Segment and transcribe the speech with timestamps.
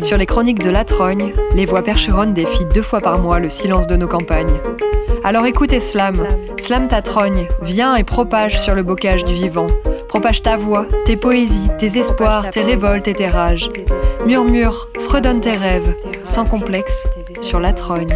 [0.00, 3.48] Sur les chroniques de la Trogne, les voix percheronnes défient deux fois par mois le
[3.48, 4.60] silence de nos campagnes.
[5.24, 6.26] Alors écoute Slam,
[6.58, 9.68] Slam ta trogne, viens et propage sur le bocage du vivant.
[10.08, 13.70] Propage ta voix, tes poésies, tes espoirs, tes révoltes et tes rages.
[14.26, 17.06] Murmure, fredonne tes rêves, sans complexe,
[17.40, 18.14] sur la trogne.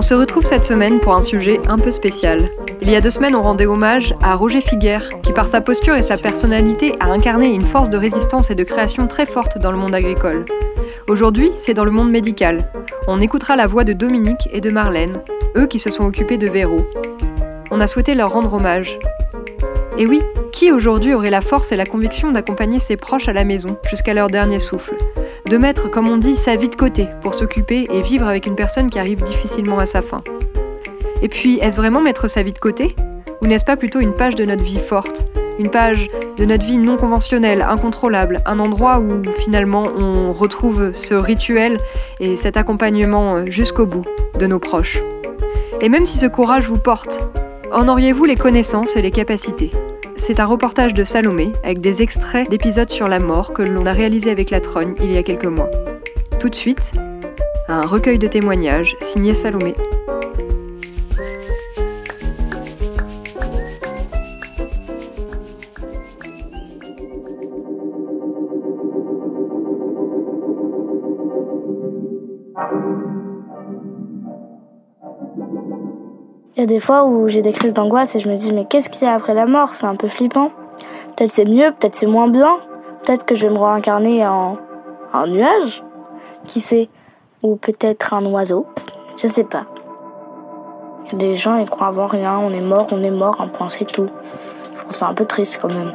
[0.00, 2.48] On se retrouve cette semaine pour un sujet un peu spécial.
[2.80, 5.94] Il y a deux semaines, on rendait hommage à Roger Figuère, qui par sa posture
[5.94, 9.70] et sa personnalité a incarné une force de résistance et de création très forte dans
[9.70, 10.46] le monde agricole.
[11.06, 12.72] Aujourd'hui, c'est dans le monde médical.
[13.08, 15.18] On écoutera la voix de Dominique et de Marlène,
[15.54, 16.78] eux qui se sont occupés de Véro.
[17.70, 18.98] On a souhaité leur rendre hommage.
[19.98, 23.44] Et oui, qui aujourd'hui aurait la force et la conviction d'accompagner ses proches à la
[23.44, 24.96] maison jusqu'à leur dernier souffle?
[25.50, 28.54] De mettre, comme on dit, sa vie de côté pour s'occuper et vivre avec une
[28.54, 30.22] personne qui arrive difficilement à sa fin.
[31.22, 32.94] Et puis, est-ce vraiment mettre sa vie de côté?
[33.42, 35.26] Ou n'est-ce pas plutôt une page de notre vie forte?
[35.58, 41.14] Une page de notre vie non conventionnelle, incontrôlable, un endroit où finalement on retrouve ce
[41.14, 41.78] rituel
[42.20, 44.04] et cet accompagnement jusqu'au bout
[44.38, 45.02] de nos proches.
[45.80, 47.24] Et même si ce courage vous porte,
[47.72, 49.72] en auriez-vous les connaissances et les capacités?
[50.20, 53.94] C'est un reportage de Salomé avec des extraits d'épisodes sur la mort que l'on a
[53.94, 55.70] réalisé avec la Trogne il y a quelques mois.
[56.38, 56.92] Tout de suite,
[57.68, 59.74] un recueil de témoignages signé Salomé.
[76.56, 78.64] Il y a des fois où j'ai des crises d'angoisse et je me dis mais
[78.64, 79.72] qu'est-ce qu'il y a après la mort?
[79.72, 80.50] C'est un peu flippant.
[81.16, 82.58] Peut-être c'est mieux, peut-être c'est moins bien.
[83.04, 84.58] Peut-être que je vais me réincarner en
[85.12, 85.84] un nuage.
[86.44, 86.88] Qui sait?
[87.42, 88.66] Ou peut-être un oiseau.
[89.16, 89.66] Je sais pas.
[91.12, 93.84] Des gens ils croient avant rien, on est mort, on est mort, un point c'est
[93.84, 94.06] tout.
[94.74, 95.92] Je trouve ça un peu triste quand même.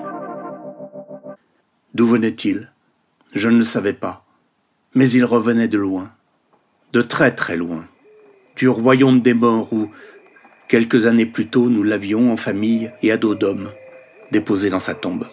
[1.93, 2.71] D'où venait-il?
[3.33, 4.23] Je ne le savais pas.
[4.93, 6.11] Mais il revenait de loin.
[6.93, 7.85] De très très loin.
[8.55, 9.89] Du royaume des morts où
[10.67, 13.69] Quelques années plus tôt, nous l'avions en famille et à dos d'homme,
[14.31, 15.27] déposé dans sa tombe.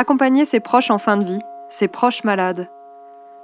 [0.00, 2.68] Accompagner ses proches en fin de vie, ses proches malades.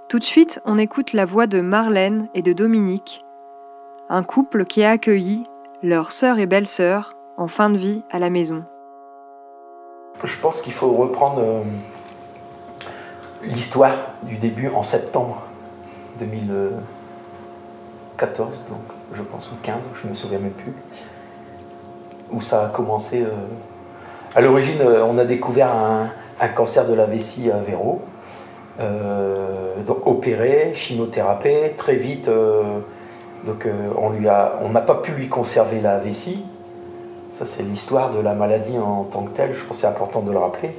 [0.08, 3.24] Tout de suite, on écoute la voix de Marlène et de Dominique,
[4.08, 5.42] un couple qui a accueilli
[5.82, 8.62] leur sœur et belle-sœur en fin de vie à la maison.
[10.22, 11.64] Je pense qu'il faut reprendre euh,
[13.42, 15.42] l'histoire du début en septembre
[16.20, 18.78] 2014, donc
[19.12, 20.72] je pense, ou 15, je ne me souviens même plus,
[22.30, 23.24] où ça a commencé.
[23.24, 23.30] Euh,
[24.36, 26.10] à l'origine, euh, on a découvert un,
[26.40, 28.02] un cancer de la vessie à Véro.
[28.80, 32.80] Euh, donc opéré, chimiothérapie, très vite, euh,
[33.46, 36.44] donc euh, on lui a, on n'a pas pu lui conserver la vessie.
[37.32, 39.54] Ça c'est l'histoire de la maladie en tant que telle.
[39.54, 40.70] Je pense c'est important de le rappeler.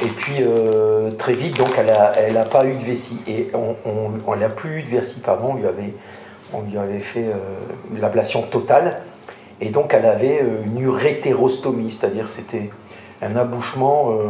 [0.00, 0.44] et puis
[1.18, 4.80] très vite, donc elle n'a elle a pas eu de vessie et on, n'a plus
[4.80, 5.50] eu de vessie, pardon.
[5.52, 5.94] On lui avait,
[6.52, 7.26] on lui avait fait
[7.96, 9.02] l'ablation totale.
[9.60, 12.70] Et donc elle avait euh, une urétérostomie, c'est-à-dire c'était
[13.22, 14.24] un abouchement euh,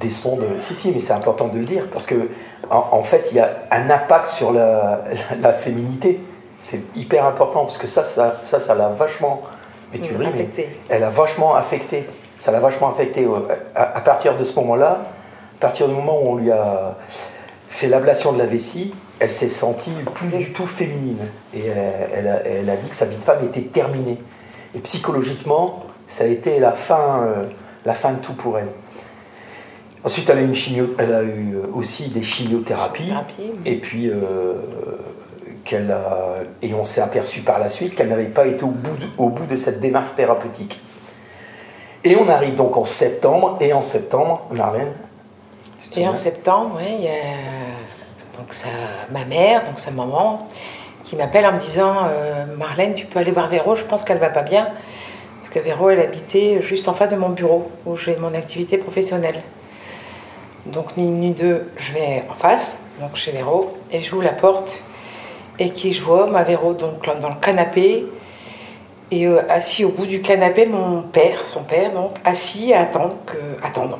[0.00, 0.44] des sondes.
[0.58, 2.28] Si, si, mais c'est important de le dire, parce que
[2.70, 5.02] en, fait, il y a un impact sur la,
[5.58, 6.20] féminité.
[6.60, 9.42] C'est hyper important, parce que ça, ça, ça, l'a vachement.
[9.92, 10.48] Mais tu ris, mais
[10.88, 12.08] elle a vachement affecté.
[12.38, 13.28] Ça l'a vachement affecté.
[13.74, 15.02] À, à, partir de ce moment-là,
[15.58, 16.96] à partir du moment où on lui a
[17.72, 21.18] fait l'ablation de la vessie, elle s'est sentie plus du tout féminine.
[21.54, 24.18] Et elle, a, dit que sa vie de femme était terminée.
[24.74, 27.44] Et psychologiquement, ça a été la fin, euh,
[27.84, 28.68] la fin de tout pour elle.
[30.04, 33.12] Ensuite, elle a, une chimio, elle a eu aussi des chimiothérapies.
[33.64, 34.54] Et puis, euh,
[35.64, 38.96] qu'elle a, et on s'est aperçu par la suite qu'elle n'avait pas été au bout,
[38.96, 40.80] de, au bout de cette démarche thérapeutique.
[42.04, 44.92] Et on arrive donc en septembre, et en septembre, Marlène.
[45.96, 47.12] Et en septembre, oui, il y a
[48.38, 48.68] donc sa,
[49.10, 50.46] ma mère, donc sa maman,
[51.04, 54.18] qui m'appelle en me disant euh, Marlène, tu peux aller voir Véro, je pense qu'elle
[54.18, 54.68] va pas bien.
[55.40, 58.78] Parce que Véro, elle habitait juste en face de mon bureau, où j'ai mon activité
[58.78, 59.42] professionnelle.
[60.66, 64.32] Donc ni une ni deux, je vais en face, donc chez Véro, et j'ouvre la
[64.32, 64.82] porte,
[65.58, 68.06] et qui je vois ma Véro donc dans le canapé,
[69.10, 73.16] et euh, assis au bout du canapé, mon père, son père, donc assis à attendre
[73.26, 73.36] que
[73.66, 73.98] attendre.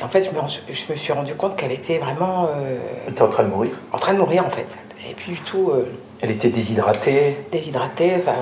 [0.00, 2.48] Et en fait, je me, je me suis rendu compte qu'elle était vraiment.
[2.56, 3.72] Euh, elle était en train de mourir.
[3.92, 4.78] En train de mourir en fait.
[5.08, 5.70] Et puis du tout.
[5.70, 5.86] Euh,
[6.22, 7.36] elle était déshydratée.
[7.52, 8.32] Déshydratée, enfin,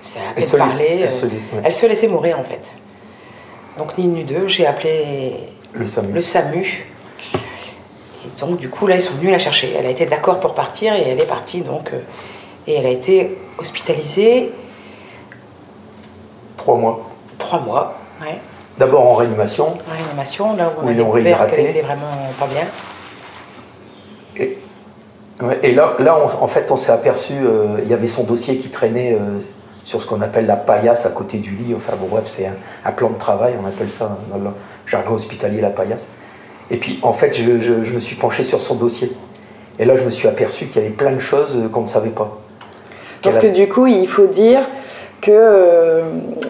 [0.00, 1.00] c'est à peine parler.
[1.02, 1.26] elle, se,
[1.64, 2.72] elle se laissait mourir en fait.
[3.76, 5.34] Donc ni une ni deux, j'ai appelé
[5.72, 6.12] le SAMU.
[6.12, 6.86] le SAMU.
[7.34, 9.72] Et donc, du coup, là, ils sont venus la chercher.
[9.76, 11.62] Elle a été d'accord pour partir et elle est partie.
[11.62, 12.00] Donc, euh,
[12.66, 14.52] et elle a été hospitalisée.
[16.56, 17.10] Trois mois.
[17.38, 18.38] Trois mois, ouais.
[18.80, 19.66] D'abord en réanimation.
[19.66, 22.64] En réanimation, là où on a découvert qu'elle était vraiment pas bien.
[24.38, 24.56] Et,
[25.62, 28.70] et là, là en fait, on s'est aperçu, euh, il y avait son dossier qui
[28.70, 29.38] traînait euh,
[29.84, 31.74] sur ce qu'on appelle la paillasse à côté du lit.
[31.76, 34.48] Enfin bon, bref, c'est un, plan de travail, on appelle ça dans le
[34.86, 36.08] jargon hospitalier la paillasse.
[36.70, 39.12] Et puis en fait, je, me suis penché sur son dossier.
[39.78, 42.08] Et là, je me suis aperçu qu'il y avait plein de choses qu'on ne savait
[42.08, 42.38] pas.
[43.22, 44.66] Parce que du coup, il faut dire
[45.20, 46.02] que, euh,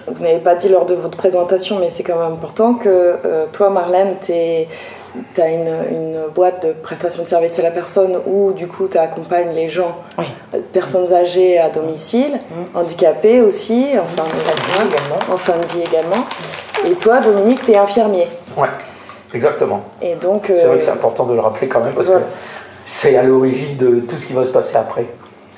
[0.06, 3.46] vous n'avez pas dit lors de votre présentation, mais c'est quand même important, que euh,
[3.52, 8.68] toi, Marlène, tu as une, boîte de prestation de services à la personne où du
[8.68, 9.96] coup tu accompagnes les gens,
[10.72, 12.78] personnes âgées à domicile, mmh.
[12.78, 16.24] handicapées aussi, en fin, de, en fin de vie également.
[16.86, 18.28] Et toi, Dominique, tu es infirmier.
[18.56, 18.68] Ouais,
[19.34, 19.82] exactement.
[20.00, 20.44] Et donc.
[20.46, 22.20] c'est vrai que c'est euh, important de le rappeler quand même parce que
[22.86, 25.06] c'est à l'origine de tout ce qui va se passer après.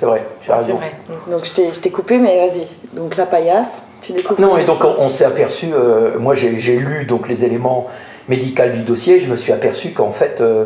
[0.02, 0.74] C'est vrai, tu as raison.
[0.74, 0.92] Vrai.
[1.30, 2.66] Donc je t'ai coupé, mais vas-y.
[2.92, 4.40] Donc la paillasse, tu découvres.
[4.40, 7.86] Non, et donc on, s'est aperçu, euh, moi j'ai lu donc les éléments
[8.28, 10.64] médical du dossier, je me suis aperçu qu'en fait, euh,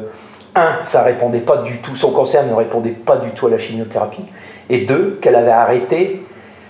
[0.55, 3.59] un, ça répondait pas du tout, son cancer ne répondait pas du tout à la
[3.59, 4.25] chimiothérapie,
[4.71, 6.23] et deux, qu'elle avait arrêté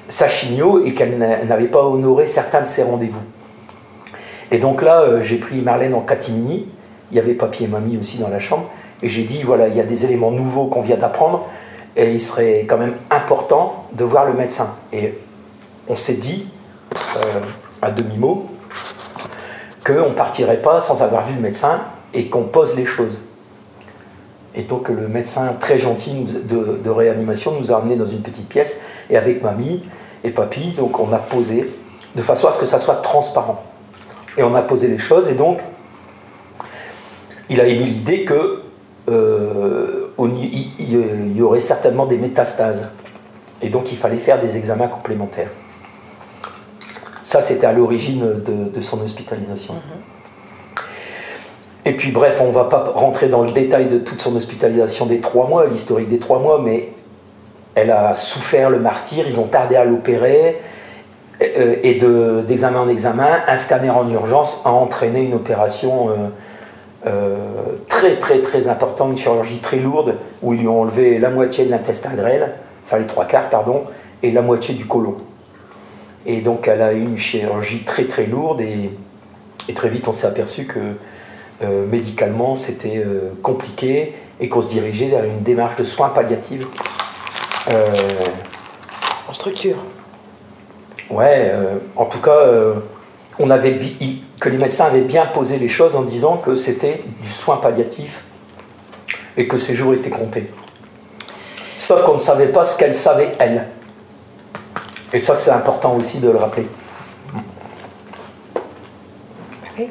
[0.08, 3.22] sa chimio et qu'elle n'avait pas honoré certains de ses rendez-vous.
[4.50, 6.66] Et donc là, euh, j'ai pris Marlène en catimini,
[7.12, 8.68] il y avait papy et mamie aussi dans la chambre,
[9.04, 11.46] et j'ai dit, voilà, il y a des éléments nouveaux qu'on vient d'apprendre,
[11.96, 14.74] et il serait quand même important de voir le médecin.
[14.92, 15.14] Et
[15.88, 16.48] on s'est dit,
[17.16, 17.40] euh,
[17.80, 18.46] à demi-mot,
[19.84, 21.80] qu'on ne partirait pas sans avoir vu le médecin
[22.12, 23.22] et qu'on pose les choses.
[24.54, 28.76] Et donc le médecin très gentil de, réanimation nous a amenés dans une petite pièce
[29.10, 29.86] et avec mamie
[30.24, 31.70] et papy, donc on a posé
[32.14, 33.62] de façon à ce que ça soit transparent.
[34.38, 35.60] Et on a posé les choses et donc
[37.50, 38.62] il a émis l'idée que
[39.08, 42.88] euh, il y aurait certainement des métastases
[43.62, 45.50] et donc il fallait faire des examens complémentaires.
[47.22, 49.74] Ça, c'était à l'origine de, son hospitalisation.
[51.84, 55.06] Et puis bref, on ne va pas rentrer dans le détail de toute son hospitalisation
[55.06, 56.90] des trois mois, l'historique des trois mois, mais
[57.74, 60.58] elle a souffert le martyr, ils ont tardé à l'opérer,
[61.42, 62.00] euh, et
[62.46, 66.28] d'examen en examen, un scanner en urgence a entraîné une opération euh, euh,
[67.86, 71.64] très très très importante, une chirurgie très lourde, où ils lui ont enlevé la moitié
[71.64, 72.54] de l'intestin grêle,
[72.84, 73.84] enfin les trois quarts, pardon,
[74.22, 75.16] et la moitié du côlon.
[76.26, 78.90] Et donc elle a eu une chirurgie très très lourde et,
[79.74, 80.96] très vite on s'est aperçu que
[81.62, 86.66] euh, médicalement c'était euh, compliqué et qu'on se dirigeait vers une démarche de soins palliatifs.
[87.70, 87.84] Euh,
[89.28, 89.76] en structure
[91.08, 91.52] Ouais,
[91.94, 92.40] en tout cas,
[93.38, 93.78] on avait,
[94.40, 98.22] que les médecins avaient bien posé les choses en disant que c'était du soin palliatif
[99.36, 100.50] et que ces jours étaient comptés.
[101.76, 103.66] Sauf qu'on ne savait pas ce qu'elle savait, elle.
[105.12, 106.66] Et ça, c'est important aussi de le rappeler.
[109.78, 109.88] Elle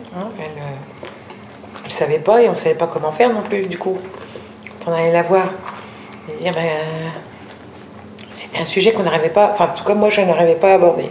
[1.84, 3.98] ne savait pas et on ne savait pas comment faire non plus, du coup.
[4.84, 5.46] Quand on allait la voir,
[6.28, 6.54] ben,
[8.32, 10.74] c'était un sujet qu'on n'arrivait pas, enfin, en tout cas, moi, je n'arrivais pas à
[10.74, 11.10] aborder.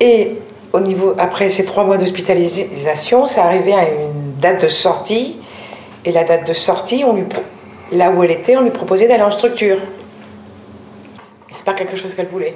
[0.00, 0.38] Et
[0.72, 5.36] au niveau, après ces trois mois d'hospitalisation, ça arrivait à une date de sortie.
[6.04, 7.24] Et la date de sortie, on lui,
[7.92, 9.78] là où elle était, on lui proposait d'aller en structure
[11.56, 12.54] c'est pas quelque chose qu'elle voulait.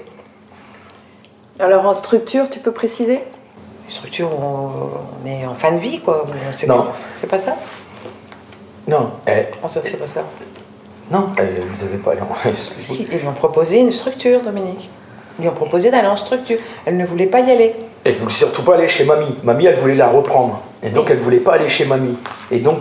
[1.59, 3.20] Alors en structure, tu peux préciser?
[3.88, 6.25] Structure, on, est en fin de vie, quoi.
[6.68, 6.87] non.
[7.16, 7.56] C'est pas ça?
[8.87, 9.11] Non.
[9.26, 9.49] Elle,
[9.82, 10.25] c'est pas ça
[11.11, 14.90] Non, vous n'avez pas aller en Si, ils lui ont proposé une structure, Dominique.
[15.40, 16.59] Lui ont proposé d'aller en structure.
[16.85, 17.75] Elle ne voulait pas y aller.
[18.04, 19.35] Elle ne voulait surtout pas aller chez mamie.
[19.42, 20.61] Mamie, elle voulait la reprendre.
[20.82, 22.16] Et donc, elle ne voulait pas aller chez mamie.
[22.50, 22.80] Et donc,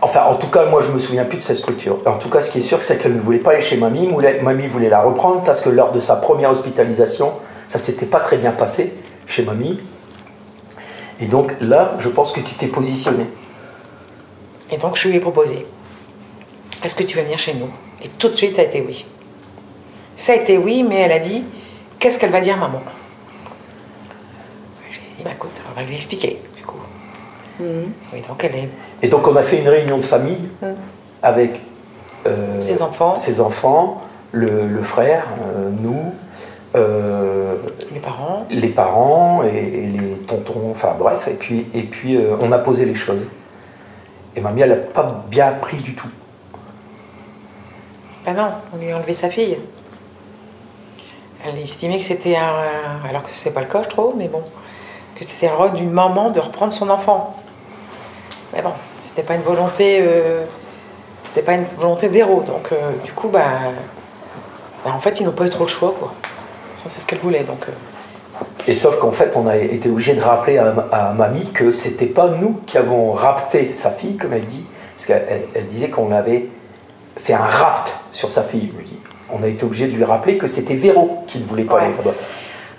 [0.00, 1.98] Enfin, en tout cas, moi, je me souviens plus de cette structure.
[2.06, 4.08] En tout cas, ce qui est sûr, c'est qu'elle ne voulait pas aller chez mamie.
[4.42, 7.32] Mamie voulait la reprendre parce que lors de sa première hospitalisation,
[7.66, 8.94] ça s'était pas très bien passé
[9.26, 9.80] chez mamie.
[11.20, 13.26] Et donc là, je pense que tu t'es positionné.
[14.70, 15.66] Et donc, je lui ai proposé
[16.84, 17.70] Est-ce que tu veux venir chez nous?
[18.04, 19.04] Et tout de suite, ça a été oui.
[20.18, 21.44] Ça a été oui, mais elle a dit
[21.98, 22.82] Qu'est-ce qu'elle va dire, maman?
[24.90, 26.78] J'ai dit Bah écoute, on va lui expliquer, du coup.
[27.60, 28.68] Oui, donc elle est.
[29.02, 30.74] Et donc on a fait une réunion de famille Mhm.
[31.22, 31.60] avec
[32.26, 33.14] euh, Ses enfants.
[33.14, 36.12] ses enfants, le, le frère, euh, nous,
[36.76, 37.54] euh,
[37.92, 38.44] Les parents.
[38.50, 42.58] les parents et, et les tontons, enfin bref, et puis, et puis euh, on a
[42.58, 43.26] posé les choses.
[44.36, 46.08] Et mamie, elle n'a pas bien pris du tout.
[48.26, 49.56] Ah non, on lui a enlevé sa fille.
[51.46, 53.06] Elle estimait que c'était un.
[53.08, 54.42] Alors que c'est pas le cas, je trouve, mais bon.
[55.16, 57.34] Que c'était le rôle d'une maman de reprendre son enfant.
[58.54, 58.72] Mais bon,
[59.04, 60.00] c'était pas une volonté.
[60.02, 60.44] euh,
[61.24, 62.42] C'était pas une volonté d'héros.
[62.46, 63.44] Donc, euh, du coup, bah,
[64.84, 66.12] bah, En fait, ils n'ont pas eu trop le choix, quoi.
[66.74, 67.64] C'est ce qu'elle voulait, donc.
[67.68, 67.72] euh,
[68.68, 72.28] Et sauf qu'en fait, on a été obligé de rappeler à, mamie que c'était pas
[72.28, 74.64] nous qui avons rapté sa fille, comme elle dit,
[74.94, 76.46] parce qu'elle elle- elle disait qu'on avait
[77.16, 78.72] fait un rapt sur sa fille.
[79.30, 81.82] On a été obligé de lui rappeler que c'était Véro qui ne voulait pas Ouais.
[81.84, 82.10] aller là-bas.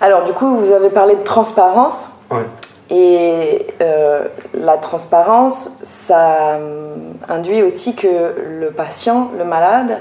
[0.00, 2.08] Alors du coup, vous avez parlé de transparence.
[2.30, 2.44] Ouais.
[2.90, 6.96] Et euh, la transparence, ça euh,
[7.28, 10.00] induit aussi que le patient, le malade,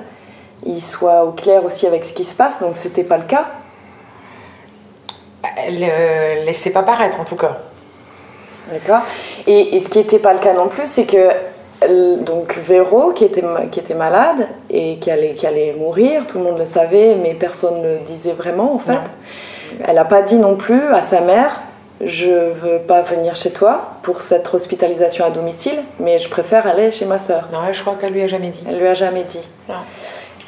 [0.66, 2.60] il soit au clair aussi avec ce qui se passe.
[2.62, 3.46] Donc c'était pas le cas.
[5.58, 7.58] Elle euh, laissait pas paraître, en tout cas.
[8.72, 9.02] D'accord.
[9.48, 11.30] Et, et ce qui n'était pas le cas non plus, c'est que
[11.88, 16.44] donc Véro, qui était, qui était malade et qui allait, qui allait mourir, tout le
[16.44, 18.92] monde le savait, mais personne ne le disait vraiment en fait.
[18.94, 19.86] Non.
[19.88, 21.62] Elle n'a pas dit non plus à sa mère
[22.04, 26.92] Je veux pas venir chez toi pour cette hospitalisation à domicile, mais je préfère aller
[26.92, 27.48] chez ma sœur.
[27.54, 28.64] Non, je crois qu'elle lui a jamais dit.
[28.68, 29.48] Elle lui a jamais dit.
[29.70, 29.76] Non.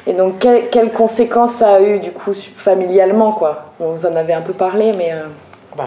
[0.06, 3.66] Et donc, quelles quelles conséquences ça a eu du coup familialement quoi?
[3.78, 5.12] Vous en avez un peu parlé, mais.
[5.12, 5.26] euh,
[5.76, 5.84] Bah,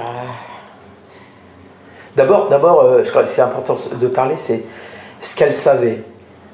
[2.16, 4.64] D'abord, d'abord, euh, je crois que c'est important de parler, c'est
[5.22, 6.04] ce qu'elle savait.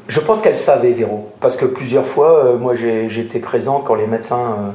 [0.08, 4.08] Je pense qu'elle savait, Véro, parce que plusieurs fois, euh, moi j'étais présent quand les
[4.08, 4.72] médecins euh,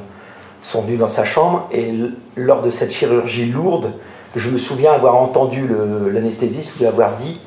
[0.63, 1.93] sont venus dans sa chambre, et
[2.35, 3.91] lors de cette chirurgie lourde,
[4.35, 5.67] je me souviens avoir entendu
[6.11, 7.39] l'anesthésiste lui avoir dit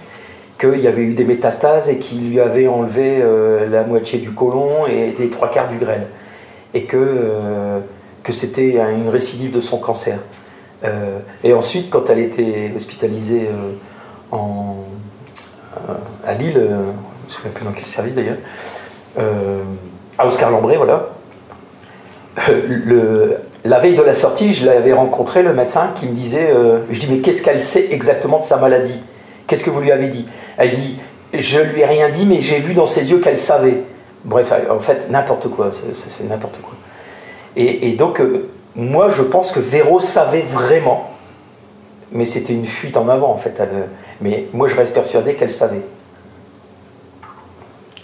[0.59, 4.31] qu'il y avait eu des métastases et qu'il lui avait enlevé euh, la moitié du
[4.31, 6.07] côlon et les trois quarts du grêle,
[6.75, 7.81] et que,
[8.23, 10.21] que c'était une récidive de son cancer.
[11.43, 13.49] Et ensuite, quand elle était hospitalisée
[14.31, 14.77] en,
[16.27, 16.83] à Lille, euh,
[17.23, 18.37] je ne souviens plus dans quel service d'ailleurs,
[19.19, 19.63] euh,
[20.19, 21.11] à Oscar Lambré, voilà.
[22.49, 23.35] Euh,
[23.65, 26.99] la veille de la sortie, je l'avais rencontré, le médecin, qui me disait, euh, je
[26.99, 29.01] dis, mais qu'est-ce qu'elle sait exactement de sa maladie?
[29.47, 30.27] Qu'est-ce que vous lui avez dit?
[30.57, 30.99] Elle dit,
[31.37, 33.83] je lui ai rien dit, mais j'ai vu dans ses yeux qu'elle savait.
[34.25, 36.75] Bref, en fait, n'importe quoi, c'est- n'importe quoi.
[37.57, 41.10] Et, donc, euh, moi, je pense que Véro savait vraiment,
[42.13, 43.59] mais c'était une fuite en avant, en fait.
[43.61, 43.89] elle-
[44.21, 45.83] mais moi, je reste persuadé qu'elle savait.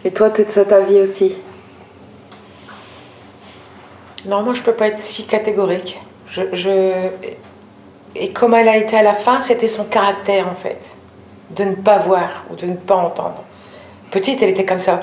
[0.05, 1.37] Et toi, t'es de cet avis aussi?
[4.27, 6.01] Non, moi je peux pas être si catégorique.
[6.31, 7.09] Je, je-
[8.17, 10.79] Et comme elle a été à la fin, c'était son caractère en fait.
[11.51, 13.45] De ne pas voir ou de ne pas entendre.
[14.11, 15.03] Petite, elle était comme ça.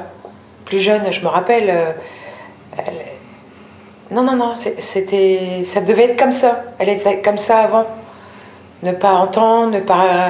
[0.65, 1.69] Plus jeune, je me rappelle.
[1.69, 1.91] euh,
[2.77, 3.05] elle-
[4.11, 6.63] Non, non, non, c'était, ça devait être comme ça.
[6.79, 7.85] Elle était comme ça avant.
[8.83, 10.29] Ne pas entendre, ne pas euh,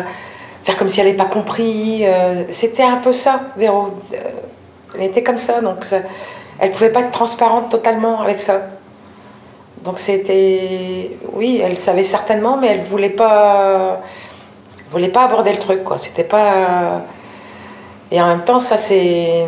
[0.63, 2.05] faire comme si elle n'avait pas compris.
[2.05, 3.87] euh, C'était un peu ça, Véro.
[4.13, 4.17] Euh,
[4.95, 5.97] Elle était comme ça, donc ça-
[6.59, 8.61] elle pouvait pas être transparente totalement avec ça.
[9.83, 13.99] Donc c'était, oui, elle savait certainement, mais elle voulait pas,
[14.91, 15.97] voulait pas aborder le truc, quoi.
[15.97, 17.01] C'était pas.
[18.11, 19.45] Et en même temps, ça c'est,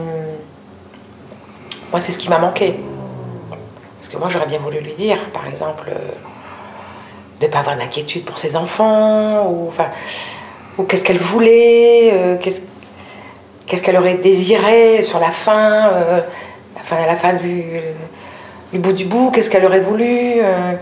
[1.92, 2.74] moi c'est ce qui m'a manqué.
[4.00, 5.92] Parce que moi j'aurais bien voulu lui dire, par exemple,
[7.42, 9.88] de pas avoir d'inquiétude pour ses enfants, ou enfin,
[10.78, 12.62] ou qu'est-ce qu'elle voulait, euh, qu'est-ce
[13.68, 16.22] qu'est-ce qu'elle aurait désiré sur la fin, euh,
[16.76, 17.64] la fin à la fin du,
[18.72, 20.74] du bout du bout, qu'est-ce qu'elle aurait voulu, euh,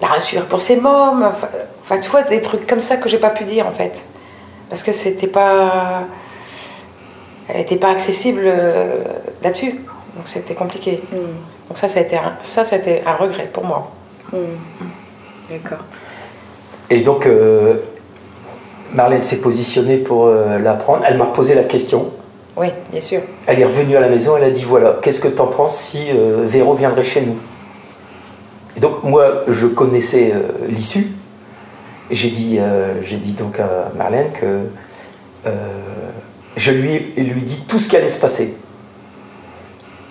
[0.00, 1.48] la rassurer pour ses mômes, enfin,
[1.82, 4.04] enfin, tu vois, des trucs comme ça que j'ai pas pu dire en fait.
[4.68, 6.04] Parce que c'était pas.
[7.48, 9.04] Elle n'était pas accessible euh,
[9.42, 9.72] là-dessus.
[10.16, 11.02] Donc c'était compliqué.
[11.12, 11.16] Hmm,
[11.68, 13.90] Donc ça, ça a été un, ça, été un regret pour moi.
[14.32, 14.38] hmm.
[15.50, 15.84] D'accord.
[16.90, 17.74] Et donc, euh,
[18.94, 21.04] Marlène s'est positionnée pour euh, la prendre.
[21.06, 22.10] Elle m'a posé la question.
[22.56, 23.20] Oui, bien sûr.
[23.46, 25.78] Elle est revenue à la maison, elle a dit voilà, qu'est-ce que tu en penses
[25.78, 27.36] si euh, Véro viendrait chez nous?
[28.76, 31.12] Et donc moi, je connaissais euh, l'issue.
[32.10, 32.58] J'ai dit,
[33.04, 34.66] j'ai dit donc à Marlène que
[36.56, 38.54] je lui, lui ai dit tout ce qui allait se passer.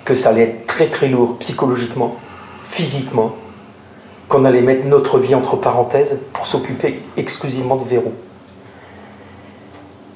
[0.04, 2.16] Que ça allait être très très lourd psychologiquement,
[2.64, 3.36] physiquement,
[4.32, 8.14] qu'on allait mettre notre vie entre parenthèses pour s'occuper exclusivement de Véro.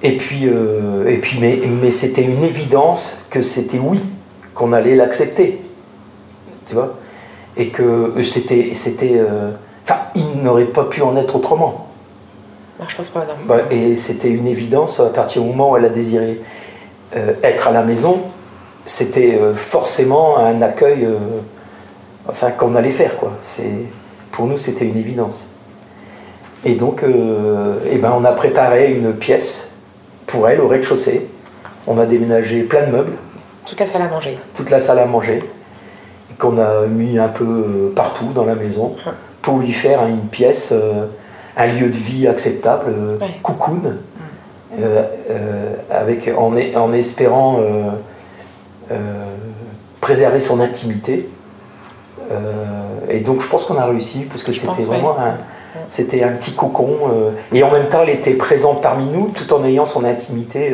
[0.02, 4.00] Et puis, euh, et puis mais, mais c'était une évidence que c'était oui,
[4.54, 5.62] qu'on allait l'accepter.
[6.66, 6.96] Tu vois?
[7.58, 8.74] Et que c'était.
[8.74, 9.52] c'était euh,
[9.84, 11.88] Enfin, il n'aurait pas pu en être autrement.
[12.88, 13.34] je pense pas, non.
[13.46, 16.42] Bah, et c'était une évidence à partir du moment où elle a désiré
[17.16, 18.20] euh, être à la maison,
[18.84, 21.18] c'était euh, forcément un accueil euh,
[22.28, 23.18] enfin, qu'on allait faire.
[23.18, 23.34] Quoi.
[24.36, 25.48] Pour nous, c'était une évidence.
[26.64, 29.72] Et donc, eh ben, on a préparé une pièce
[30.28, 31.28] pour elle au rez-de-chaussée.
[31.88, 33.14] On a déménagé plein de meubles.
[33.66, 34.38] Toute la salle à manger.
[34.54, 35.44] Toute la salle à manger.
[36.38, 39.14] Qu'on a mis un peu partout dans la maison hum.
[39.42, 40.74] pour lui faire une pièce
[41.58, 43.82] un lieu de vie acceptable, euh, cocoon,
[44.78, 47.60] euh, euh, avec, en, en espérant
[50.02, 51.30] préserver son intimité.
[53.10, 55.38] Et donc je pense qu'on a réussi, parce que c'était vraiment un,
[55.90, 56.98] c'était un petit cocon.
[57.52, 60.74] et en même temps, elle était présente parmi nous, tout en ayant son intimité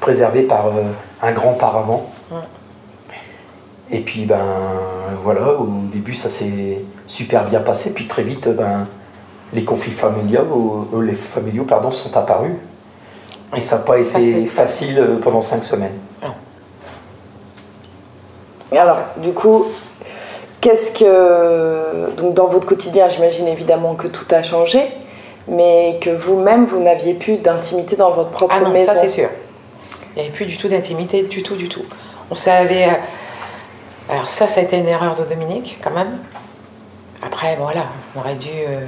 [0.00, 0.70] préservée par
[1.22, 2.06] un grand paravent.
[3.90, 4.44] Et puis, ben
[5.22, 7.92] voilà, au début, ça s'est super bien passé.
[7.94, 8.82] Puis très vite, ben,
[9.52, 12.54] les conflits familiaux, les familiaux pardon, sont apparus.
[13.54, 15.94] Et ça n'a pas été facile euh, pendant cinq semaines.
[16.22, 16.34] Ah.
[18.76, 19.66] Alors, du coup,
[20.60, 22.10] qu'est-ce que.
[22.16, 24.80] Donc, dans votre quotidien, j'imagine évidemment que tout a changé,
[25.48, 28.92] mais que vous-même, vous, n'aviez plus d'intimité dans votre propre ah non, maison.
[28.92, 29.28] Ça, c'est sûr.
[30.14, 31.82] Il n'y avait plus du tout d'intimité, du tout, du tout.
[32.30, 32.84] On savait.
[32.84, 36.18] Euh, alors, ça, ça a été une erreur de Dominique, quand même.
[37.24, 38.48] Après, voilà, on aurait dû.
[38.48, 38.80] Euh,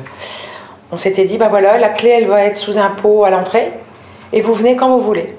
[0.91, 3.73] on s'était dit, bah voilà, la clé, elle va être sous un pot à l'entrée,
[4.33, 5.35] et vous venez quand vous voulez.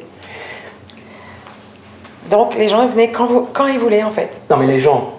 [2.29, 4.41] Donc les gens ils venaient quand, quand ils voulaient en fait.
[4.49, 5.13] Non mais les gens,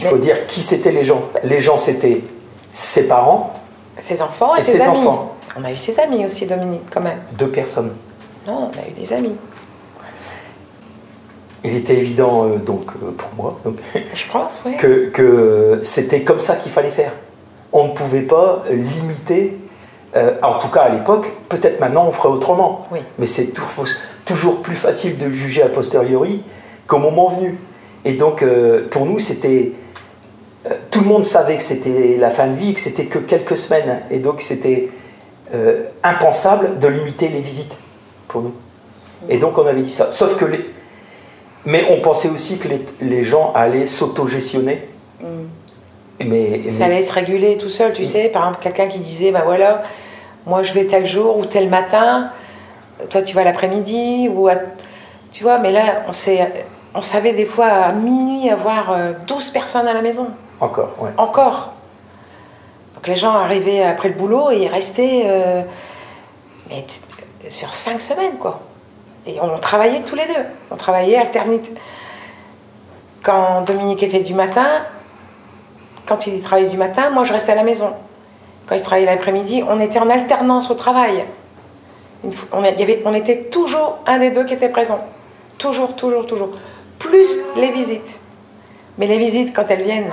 [0.00, 1.22] il faut dire qui c'était les gens.
[1.44, 2.22] Les gens c'était
[2.72, 3.52] ses parents,
[3.98, 4.98] ses enfants et, ses, amis.
[4.98, 5.34] Enfants.
[5.58, 7.18] On a eu ses amis aussi Dominique quand même.
[7.32, 7.94] Deux personnes.
[8.46, 9.36] Non, on a eu des amis.
[11.62, 13.60] Il était évident euh, donc euh, pour moi
[13.94, 14.76] Je pense, oui.
[14.78, 17.12] que, que c'était comme ça qu'il fallait faire.
[17.72, 19.58] On ne pouvait pas limiter
[20.16, 22.86] euh, en tout cas à l'époque, peut-être maintenant on ferait autrement.
[23.18, 23.52] Mais c'est
[24.24, 26.42] toujours plus facile de juger a posteriori
[26.86, 27.58] qu'au moment venu.
[28.04, 28.44] Et donc
[28.90, 29.72] pour nous, c'était.
[30.66, 33.56] Euh, tout le monde savait que c'était la fin de vie, que c'était que quelques
[33.56, 34.02] semaines.
[34.10, 34.88] Et donc c'était
[36.04, 37.76] impensable de limiter les visites
[38.28, 38.54] pour nous.
[39.28, 40.10] Et donc on avait dit ça.
[40.10, 40.70] Sauf que les.
[41.66, 42.68] Mais on pensait aussi que
[43.00, 44.88] les, gens allaient s'autogestionner.
[45.20, 45.26] Mm.
[46.26, 48.28] Mais, ça allait se réguler tout seul, tu sais.
[48.28, 49.82] Par exemple, quelqu'un qui disait, bah voilà,
[50.46, 52.30] moi je vais tel jour ou tel matin,
[53.08, 54.48] toi tu vas l'après-midi, ou
[55.32, 56.12] tu vois, mais là on,
[56.94, 58.96] on savait des fois à minuit avoir
[59.26, 60.28] 12 euh, personnes à la maison.
[60.60, 60.94] Encore.
[61.16, 61.72] Encore.
[62.94, 65.62] Donc les gens arrivaient après le boulot et ils restaient euh,
[67.48, 68.60] sur 5 semaines, quoi.
[69.26, 70.44] Et on travaillait tous les deux.
[70.70, 71.72] On travaillait alternité.
[73.22, 74.66] Quand Dominique était du matin,
[76.06, 77.92] quand il travaillait du matin, moi je restais à la maison.
[78.66, 81.24] Quand il travaillait l'après-midi, on était en alternance au travail.
[82.22, 85.00] On, on était toujours un des deux qui était présent.
[85.58, 86.50] Toujours, toujours, toujours.
[86.98, 88.19] Plus les visites.
[88.98, 90.10] Mais les visites, quand elles viennent,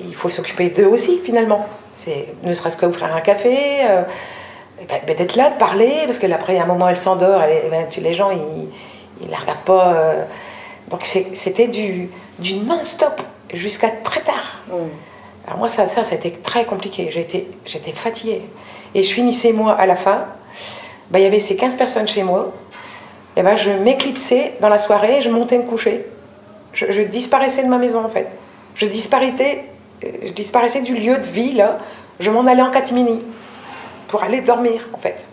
[0.00, 1.64] il faut s'occuper d'eux aussi, finalement.
[1.96, 4.02] C'est ne serait-ce que faire un café, euh,
[4.88, 7.86] ben, ben, d'être là, de parler, parce que après, à un moment, elle s'endort, ben,
[7.96, 9.94] les gens, ils ne la regardent pas.
[9.94, 10.24] Euh.
[10.88, 13.20] donc c'était du, du non-stop
[13.52, 14.60] jusqu'à très tard.
[14.68, 14.88] Mm.
[15.46, 17.10] Alors moi, ça, ça, c'était très compliqué.
[17.10, 17.46] J'étais,
[17.92, 18.42] fatiguée.
[18.94, 20.26] Et je finissais, moi, à la fin,
[21.12, 22.52] il y avait ces 15 personnes chez moi.
[23.36, 26.06] Et ben, je m'éclipsais dans la soirée et je montais me coucher.
[26.74, 28.26] Je, disparaissais de ma maison, en fait.
[28.74, 29.64] Je disparaissais,
[30.02, 31.78] je disparaissais du lieu de vie, là.
[32.20, 33.22] Je m'en allais en catimini
[34.08, 35.24] pour aller dormir, en fait.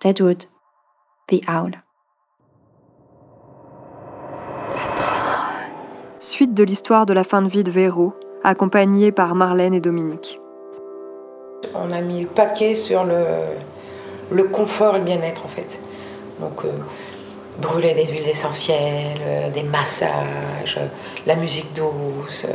[0.00, 0.44] Deadwood,
[1.28, 1.82] The Owl.
[6.18, 8.12] Suite de l'histoire de la fin de vie de Véro,
[8.44, 10.40] accompagnée par Marlène et Dominique.
[11.74, 13.24] On a mis le paquet sur le,
[14.30, 15.80] le confort et le bien-être en fait.
[16.40, 16.70] Donc euh,
[17.58, 20.86] brûler des huiles essentielles, euh, des massages, euh,
[21.26, 22.46] la musique douce.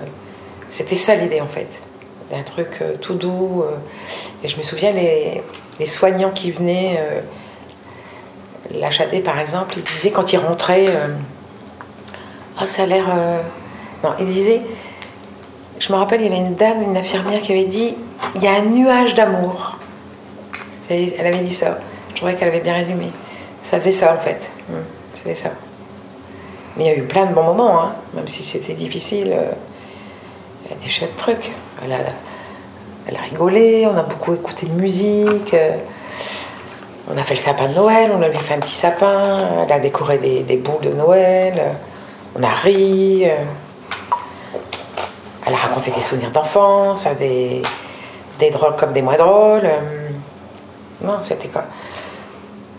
[0.69, 1.81] C'était ça l'idée en fait.
[2.31, 3.63] Un truc euh, tout doux.
[3.63, 3.75] euh,
[4.43, 5.43] et je me souviens les,
[5.85, 7.21] soignants qui venaient, euh,
[8.79, 10.87] l'HAD par exemple, ils disaient quand ils rentraient,
[12.57, 13.05] ah ça a l'air...
[14.03, 14.61] Non, ils disaient,
[15.79, 17.95] je me rappelle, il y avait une dame, une infirmière qui avait dit,
[18.35, 19.77] il y a un nuage d'amour.
[20.89, 21.79] Elle avait dit ça.
[22.09, 23.09] Je trouvais qu'elle avait bien résumé.
[23.61, 24.51] Ça faisait ça en fait.
[24.69, 24.73] Mm,
[25.15, 25.49] Ça faisait ça.
[26.75, 29.35] Mais il y a eu plein de bons moments, hein, même si c'était difficile.
[30.69, 31.51] Y a des chouettes de trucs.
[31.83, 31.97] Elle a,
[33.07, 35.53] elle a rigolé, on a beaucoup écouté de musique.
[35.53, 35.71] euh,
[37.13, 39.47] On a fait le sapin de Noël, on a lui fait un petit sapin.
[39.65, 41.53] Elle a décoré des, des boules de Noël.
[41.57, 41.69] euh,
[42.39, 43.23] On a ri.
[43.25, 43.35] euh,
[45.45, 47.61] Elle a raconté des souvenirs d'enfance, des,
[48.39, 49.69] des drôles comme des moins drôles.
[51.01, 51.65] Non, c'était quoi?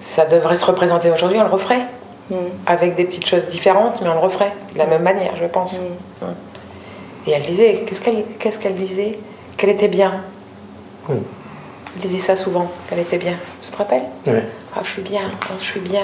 [0.01, 1.83] Ça devrait se représenter aujourd'hui, on le referait.
[2.31, 2.37] Mm.
[2.67, 5.79] Avec des petites choses différentes, mais on le referait de la même manière, je pense.
[5.79, 6.25] Mm.
[6.27, 6.35] Mm.
[7.27, 9.19] Et elle disait, qu'est-ce qu'elle qu'est-ce qu'elle disait
[9.57, 10.23] Qu'elle était bien.
[11.09, 11.17] Oui.
[11.97, 13.35] Elle disait ça souvent, qu'elle était bien.
[13.63, 14.45] Tu te rappelles Ouais.
[14.77, 16.03] Ah, je suis bien, ah, je suis bien.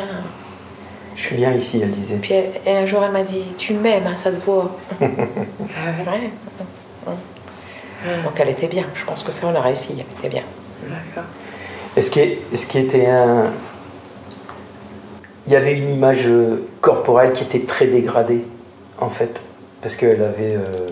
[1.17, 2.15] Je suis bien ici, elle disait.
[2.17, 4.71] Puis elle- et un jour, elle m'a dit, tu m'aimes, hein, ça se voit.
[5.03, 5.07] ah,
[5.99, 6.31] c'est vrai.
[8.25, 8.85] Donc elle était bien.
[8.95, 9.91] Je pense que ça, on a réussi.
[9.93, 10.43] Elle était bien.
[10.89, 11.29] D'accord.
[11.97, 13.51] Et ce qui, est- ce qui était un.
[15.47, 18.45] Il y avait une image euh, corporelle qui était très dégradée,
[18.99, 19.43] en fait,
[19.83, 20.85] parce qu'elle avait, euh,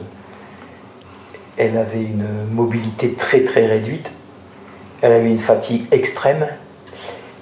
[1.59, 4.13] elle avait une mobilité très très réduite,
[5.03, 6.47] elle avait une fatigue extrême,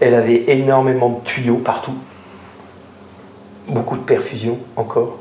[0.01, 1.95] elle avait énormément de tuyaux partout,
[3.69, 5.19] beaucoup de perfusion encore.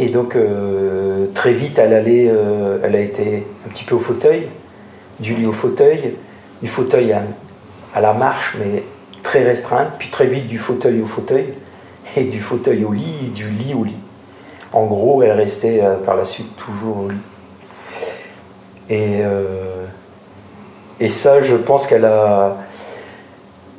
[0.00, 4.00] Et donc euh, très vite, elle allait, euh, elle a été un petit peu au
[4.00, 4.48] fauteuil,
[5.20, 6.14] du lit au fauteuil,
[6.60, 7.22] du fauteuil à,
[7.94, 8.82] à la marche, mais
[9.22, 11.46] très restreinte, puis très vite du fauteuil au fauteuil,
[12.16, 13.96] et du fauteuil au lit, et du lit au lit.
[14.72, 17.16] En gros, elle restait euh, par la suite toujours au lit.
[18.90, 19.84] Et, euh,
[21.00, 22.56] et ça, je pense qu'elle a.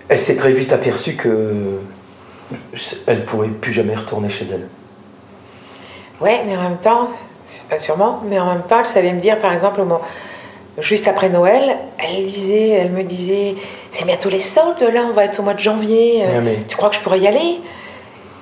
[0.08, 1.80] Elle s'est très vite aperçue que
[3.06, 4.68] elle pourrait plus jamais retourner chez elle.
[6.20, 7.10] Ouais, mais en même temps,
[7.78, 10.02] sûrement, mais en même temps, elle savait me dire, par exemple, au moment-
[10.80, 13.56] juste après Noël, elle disait, elle me disait,
[13.92, 16.24] c'est bientôt les soldes, là, on va être au mois de janvier.
[16.26, 17.60] euh, Ouais, mais- Tu crois que je pourrais y aller?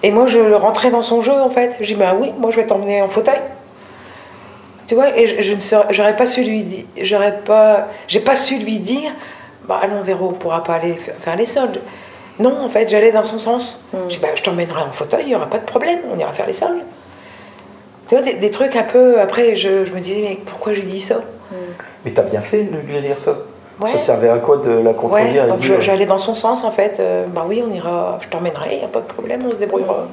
[0.03, 1.75] Et moi, je rentrais dans son jeu, en fait.
[1.79, 3.39] Je dis, bah oui, moi, je vais t'emmener en fauteuil.
[4.87, 5.59] Tu vois, et je, je ne
[5.91, 9.11] j'aurais pas su lui dire, j'aurais pas, j'ai pas su lui dire,
[9.67, 11.81] bah allons Véro, on pourra pas aller faire les soldes.
[12.39, 13.81] Non, en fait, j'allais dans son sens.
[13.93, 16.31] Je dis, bah, je t'emmènerai en fauteuil, il y aura pas de problème, on ira
[16.31, 16.83] faire les soldes.
[18.07, 19.19] Tu vois, des, des trucs un peu.
[19.19, 21.19] Après, je, je me disais, mais pourquoi j'ai dit ça?
[22.05, 23.35] Mais t'as bien fait de lui dire ça.
[23.79, 23.91] Ouais.
[23.91, 26.99] Ça servait à quoi de la Ouais, contredire dire, j'allais dans son sens en fait.
[26.99, 29.57] Euh, bah oui, on ira, je t'emmènerai, il n'y a pas de problème, on se
[29.57, 30.07] débrouillera.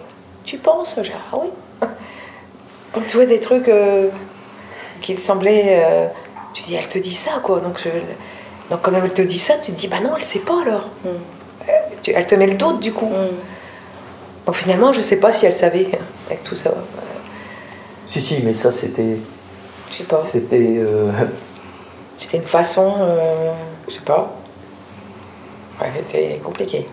[0.44, 1.48] Tu penses J'ai Ah oui.
[2.94, 4.08] Donc tu vois des trucs euh,
[5.00, 5.82] qui semblaient.
[5.84, 6.06] euh,
[6.52, 7.60] tu dis, elle te dit ça quoi.
[7.60, 7.88] Donc, je,
[8.70, 10.88] donc quand elle te dit ça, tu te dis, bah non, elle sait pas alors.
[11.04, 11.08] Mm.
[11.08, 11.72] Euh,
[12.02, 13.06] tu- elle te met le doute du coup.
[13.08, 14.44] Mm.
[14.46, 15.88] Donc finalement, je sais pas si elle savait
[16.28, 16.70] avec tout ça.
[18.06, 19.16] Si, si, mais ça c'était.
[19.90, 20.20] Je sais pas.
[20.20, 20.82] C'était.
[22.16, 23.52] C'était une façon, euh,
[23.88, 24.30] je sais pas.
[25.80, 26.86] Ouais, c'était compliqué.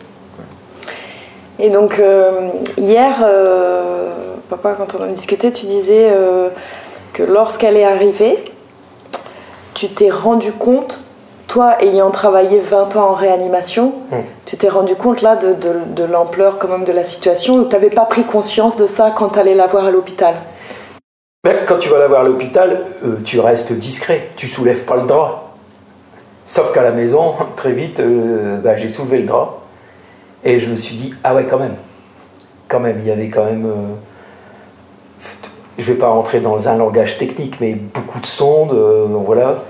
[1.60, 4.10] Et donc, euh, hier, euh,
[4.50, 6.50] papa, quand on en discutait, tu disais euh,
[7.14, 8.44] que lorsqu'elle est arrivée,
[9.76, 11.00] tu t'es rendu compte,
[11.48, 14.16] toi ayant travaillé 20 ans en réanimation, Mm.
[14.46, 17.70] tu t'es rendu compte là de, de- de l'ampleur quand même de la situation, tu
[17.72, 20.34] n'avais pas pris conscience de ça quand tu allais la voir à l'hôpital?
[21.44, 24.98] Ben, quand tu vas la voir à l'hôpital, euh, tu restes discret, tu soulèves pas
[24.98, 25.56] le drap.
[26.46, 29.64] Sauf qu'à la maison, très vite, euh, ben, j'ai soulevé le drap
[30.44, 31.74] et je me suis dit ah ouais quand même,
[32.68, 33.66] quand même, il y avait quand même.
[33.66, 33.96] euh,
[35.80, 39.64] je vais pas rentrer dans un langage technique, mais beaucoup de sondes, euh, voilà.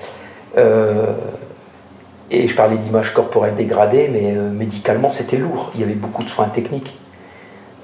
[2.31, 5.71] Et je parlais d'image corporelle dégradée, mais médicalement c'était lourd.
[5.75, 6.97] Il y avait beaucoup de soins techniques.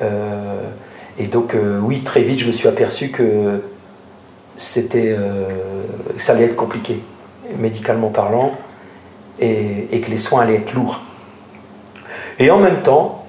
[0.01, 3.61] Et donc oui, très vite, je me suis aperçu que
[4.57, 5.47] c'était, euh,
[6.17, 7.01] ça allait être compliqué,
[7.57, 8.51] médicalement parlant,
[9.39, 10.99] et, et que les soins allaient être lourds.
[12.39, 13.25] Et en même temps,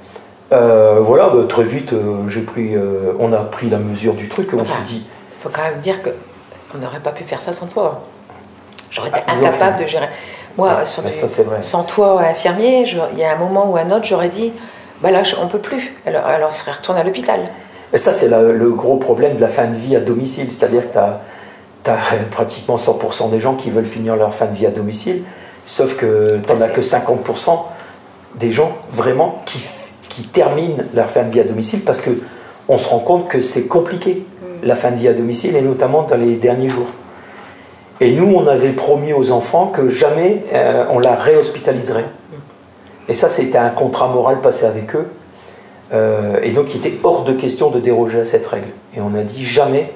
[0.53, 2.75] euh, voilà, bah, très vite, euh, j'ai pris,
[3.19, 5.07] on a pris la mesure du truc, on Enfin, s'est dit,
[5.39, 6.11] faut quand même dire que
[6.75, 8.03] on n'aurait pas pu faire ça sans toi.
[8.91, 10.09] J'aurais été Ah, incapable de gérer.
[10.57, 11.63] Moi, sur ça, vrai.
[11.63, 14.53] sans toi, infirmier, il y a un moment ou un autre, j'aurais dit,
[15.03, 15.95] bah là, on peut plus.
[16.07, 17.41] Alors, alors, on serait retourné à l'hôpital.
[17.93, 20.53] Et ça, c'est le gros problème de la fin de vie à domicile.
[20.53, 20.97] C'est-à-dire que
[21.85, 21.97] tu as,
[22.31, 25.23] pratiquement 100% des gens qui veulent finir leur fin de vie à domicile,
[25.65, 27.59] sauf que tu n'en as que 50%
[28.39, 29.61] des gens vraiment qui,
[30.09, 32.11] qui terminent leur fin de vie à domicile parce que
[32.69, 34.27] on se rend compte que c'est compliqué,
[34.63, 36.91] la fin de vie à domicile, et notamment dans les derniers jours.
[38.01, 42.05] Et nous, on avait promis aux enfants que jamais euh, on la réhospitaliserait.
[43.09, 45.11] Et ça, c'était un contrat moral passé avec eux.
[45.93, 48.69] Euh, et donc, il était hors de question de déroger à cette règle.
[48.95, 49.93] Et on a dit jamais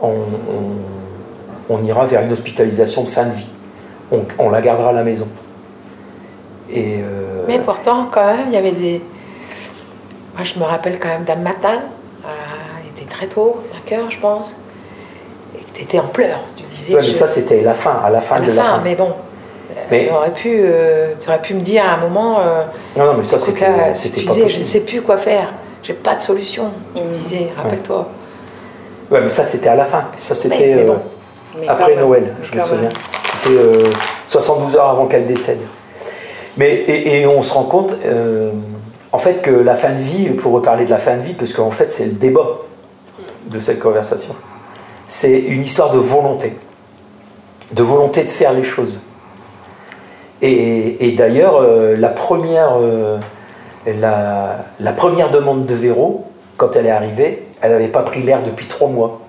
[0.00, 3.48] on, on- on ira vers une hospitalisation de fin de vie.
[4.10, 5.28] On, on la gardera à la maison.
[6.68, 9.00] Et euh, Mais pourtant, quand même, il y avait des.
[10.34, 11.80] Moi, je me rappelle quand même d'un matin,
[12.24, 12.28] euh,
[12.84, 14.56] il était très tôt, 5 heures, je pense,
[15.56, 16.40] et que tu étais en pleurs.
[16.56, 16.94] Tu disais.
[16.94, 18.80] ouais, mais je- ça, c'était la fin, à la fin à de la fin.
[18.82, 19.12] mais bon.
[19.90, 22.62] Mais- tu aurais pu, euh, tu aurais pu me dire à un moment, euh,
[22.96, 25.52] Non, non, mais ça, c'était tu disais, je ne sais plus quoi faire,
[25.82, 26.64] j'ai pas de solution.
[26.94, 27.06] Tu Mm.
[27.28, 28.08] disais, rappelle-toi.
[29.10, 30.04] Ouais, mais ça, c'était à la fin.
[30.16, 30.98] Ça, c'était euh, bon.
[31.68, 32.88] Après même, Noël, je me souviens.
[33.42, 33.90] C'était euh,
[34.28, 35.58] 72 heures avant qu'elle décède.
[36.56, 37.94] Mais, et, et on se rend compte,
[39.12, 41.52] en fait, que la fin de vie, pour reparler de la fin de vie, parce
[41.52, 42.58] qu'en fait, c'est le débat
[43.46, 44.34] de cette conversation,
[45.08, 46.54] c'est une histoire de volonté.
[47.72, 49.00] De volonté de faire les choses.
[50.42, 53.18] Et, d'ailleurs, euh, la, première, euh,
[53.86, 56.26] la, première demande de Véro,
[56.56, 59.20] quand elle est arrivée, elle n'avait pas pris l'air depuis trois mois.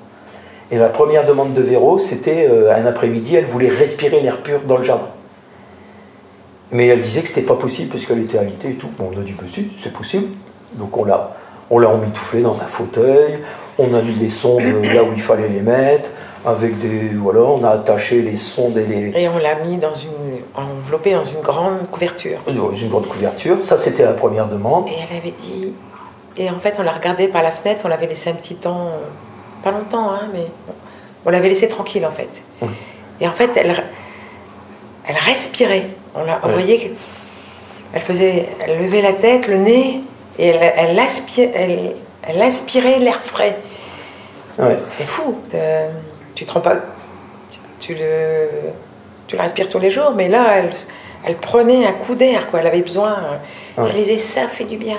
[0.72, 4.62] Et la première demande de Véro, c'était euh, un après-midi, elle voulait respirer l'air pur
[4.62, 5.10] dans le jardin.
[6.72, 8.90] Mais elle disait que c'était pas possible parce qu'elle était alitée et tout.
[8.98, 10.28] Bon, on a dit, bah, si, c'est possible.
[10.76, 11.32] Donc on l'a,
[11.70, 11.90] on l'a
[12.42, 13.40] dans un fauteuil,
[13.78, 16.10] on a mis les sondes là où il fallait les mettre,
[16.46, 17.10] avec des.
[17.10, 19.22] Voilà, on a attaché les sondes et les.
[19.22, 22.40] Et on l'a mis dans une, enveloppé dans une grande couverture.
[22.48, 23.64] une grande couverture.
[23.64, 24.88] Ça, c'était la première demande.
[24.88, 25.74] Et elle avait dit.
[26.38, 28.90] Et en fait, on l'a regardé par la fenêtre, on l'avait laissé un petit temps,
[29.64, 30.46] pas longtemps, hein, mais
[31.26, 32.42] on l'avait laissé tranquille en fait.
[33.20, 33.76] Et en fait, elle,
[35.08, 35.88] elle respirait.
[36.16, 36.54] On, l'a, on Oui.
[36.54, 40.02] voyait qu'elle faisait, elle levait la tête, le nez,
[40.40, 43.58] et elle, elle, aspire- elle, elle aspirait l'air frais.
[44.60, 44.78] Ouais.
[44.90, 45.38] C'est fou.
[45.52, 45.58] de-
[46.36, 46.78] tu te rends pas.
[47.52, 48.48] Tu, tu le,
[49.32, 50.72] tu le respires tous les jours, mais là, elle,
[51.24, 52.60] elle prenait un coup d'air, quoi.
[52.60, 53.16] Elle avait besoin.
[53.78, 53.86] Ouais.
[53.90, 54.98] Elle disait ça fait du bien.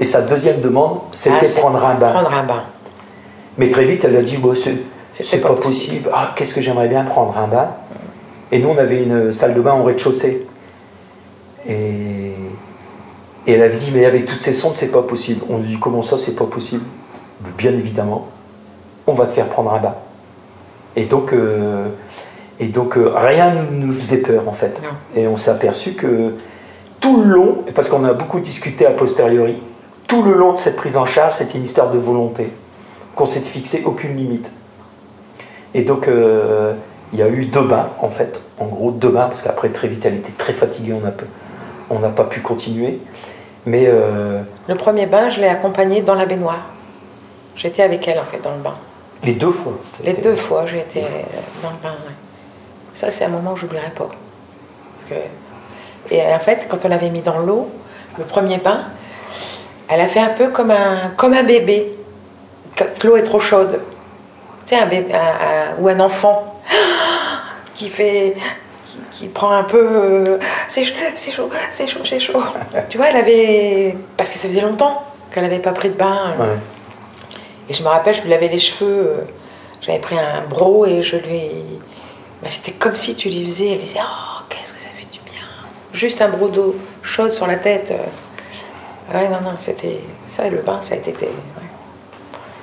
[0.00, 2.08] Et sa deuxième demande, c'était Ah, prendre un bain.
[2.08, 2.62] Prendre un bain.
[3.58, 4.72] Mais très vite, elle a dit bon, c'est,
[5.42, 5.60] pas pas possible.
[5.60, 6.10] possible.
[6.14, 7.68] Ah, qu'est-ce que j'aimerais bien prendre un bain.
[8.50, 10.46] Et nous, on avait une salle de bain au rez-de-chaussée.
[11.68, 12.32] Et,
[13.46, 15.42] et elle avait dit mais avec toutes ces sondes, c'est pas possible.
[15.50, 16.84] On lui dit comment ça, c'est pas possible?
[17.58, 18.28] Bien évidemment,
[19.06, 19.94] on va te faire prendre un bain.
[20.96, 21.88] Et donc, euh,
[22.60, 24.80] et donc euh, rien ne nous faisait peur en fait.
[24.82, 25.20] Non.
[25.20, 26.34] Et on s'est aperçu que
[27.00, 29.60] tout le long, parce qu'on a beaucoup discuté a posteriori,
[30.06, 32.52] tout le long de cette prise en charge, c'était une histoire de volonté,
[33.14, 34.52] qu'on s'est fixé aucune limite.
[35.72, 36.74] Et donc, euh,
[37.12, 39.88] il y a eu deux bains, en fait, en gros deux bains, parce qu'après, très
[39.88, 41.24] vite, elle était très fatiguée, on n'a pas-
[41.90, 42.98] on n'a pas pu continuer.
[43.66, 46.60] Mais euh, Le premier bain, je l'ai accompagnée dans la baignoire.
[47.56, 48.74] J'étais avec elle, en fait, dans le bain.
[49.22, 49.74] les deux fois.
[50.02, 51.02] Les deux fois, j'ai été
[51.62, 51.90] dans le bain.
[51.90, 52.14] ouais.
[52.92, 54.08] Ça, c'est un moment que j'oublierai pas.
[54.08, 55.14] Parce que...
[56.14, 57.70] Et en fait, quand on l'avait mis dans l'eau,
[58.18, 58.80] le premier bain,
[59.88, 61.92] elle a fait un peu comme un, comme un bébé.
[62.76, 63.80] Quand l'eau est trop chaude.
[64.66, 66.60] Tu sais, un bébé, un- un- ou un enfant
[67.74, 68.34] qui fait.
[68.86, 69.78] Qui, qui prend un peu.
[69.88, 72.42] euh, c'est chaud, c'est chaud, c'est chaud, c'est chaud.
[72.88, 73.96] tu vois, elle avait.
[74.16, 76.34] Parce que ça faisait longtemps qu'elle n'avait pas pris de bain.
[76.38, 76.46] Ouais.
[77.68, 79.20] Et je me rappelle, je lui lavais les cheveux, euh,
[79.80, 81.50] j'avais pris un bro et je lui.
[82.42, 85.18] Bah, C'était comme si tu lui faisais, elle disait Oh, qu'est-ce que ça fait du
[85.30, 85.42] bien
[85.92, 87.92] Juste un bro d'eau chaude sur la tête.
[87.92, 89.14] euh.
[89.18, 90.00] Ouais, non, non, c'était.
[90.28, 91.14] Ça, le bain, ça a été.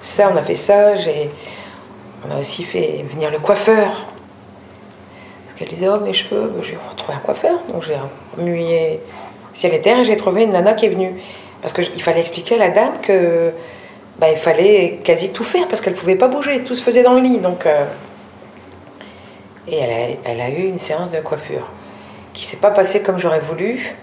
[0.01, 1.29] Ça, on a fait ça, j'ai.
[2.27, 4.05] On a aussi fait venir le coiffeur.
[5.45, 7.59] Parce qu'elle disait Oh, mes cheveux, Bah, j'ai retrouvé un coiffeur.
[7.71, 7.97] Donc j'ai
[8.37, 8.99] remué
[9.53, 11.13] ciel et terre et j'ai trouvé une nana qui est venue.
[11.61, 13.51] Parce qu'il fallait expliquer à la dame que
[14.19, 17.01] bah, il fallait quasi tout faire parce qu'elle ne pouvait pas bouger, tout se faisait
[17.03, 17.39] dans le lit.
[17.39, 17.85] Donc, euh,
[19.67, 19.79] Et
[20.23, 21.67] elle a, eu une séance de coiffure
[22.33, 23.95] qui s'est pas passée comme j'aurais voulu,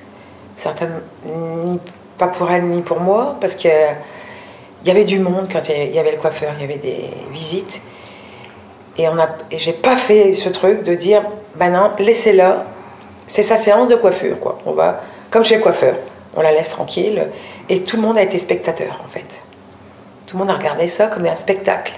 [0.55, 1.81] certainement ni
[2.19, 5.95] pas pour elle ni pour moi, parce qu'il y y avait du monde quand il
[5.95, 7.81] y avait le coiffeur, il y avait des visites.
[8.99, 9.17] Et, on
[9.51, 11.23] j'ai pas fait ce truc de dire,
[11.57, 12.65] ben non, laissez-la,
[13.27, 14.59] c'est sa séance de coiffure, quoi.
[14.67, 15.01] On va,
[15.31, 15.97] comme chez le coiffeur,
[16.37, 17.27] on la laisse tranquille.
[17.69, 19.41] Et tout le monde a été spectateur, en fait.
[20.27, 21.95] Tout le monde a regardé ça comme un spectacle.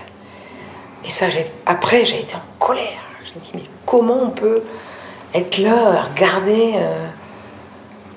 [1.05, 1.27] Et ça,
[1.67, 3.06] après, j'ai été en colère.
[3.37, 4.63] J'ai dit, mais comment on peut
[5.35, 6.75] être là, regarder.
[6.77, 7.07] Euh,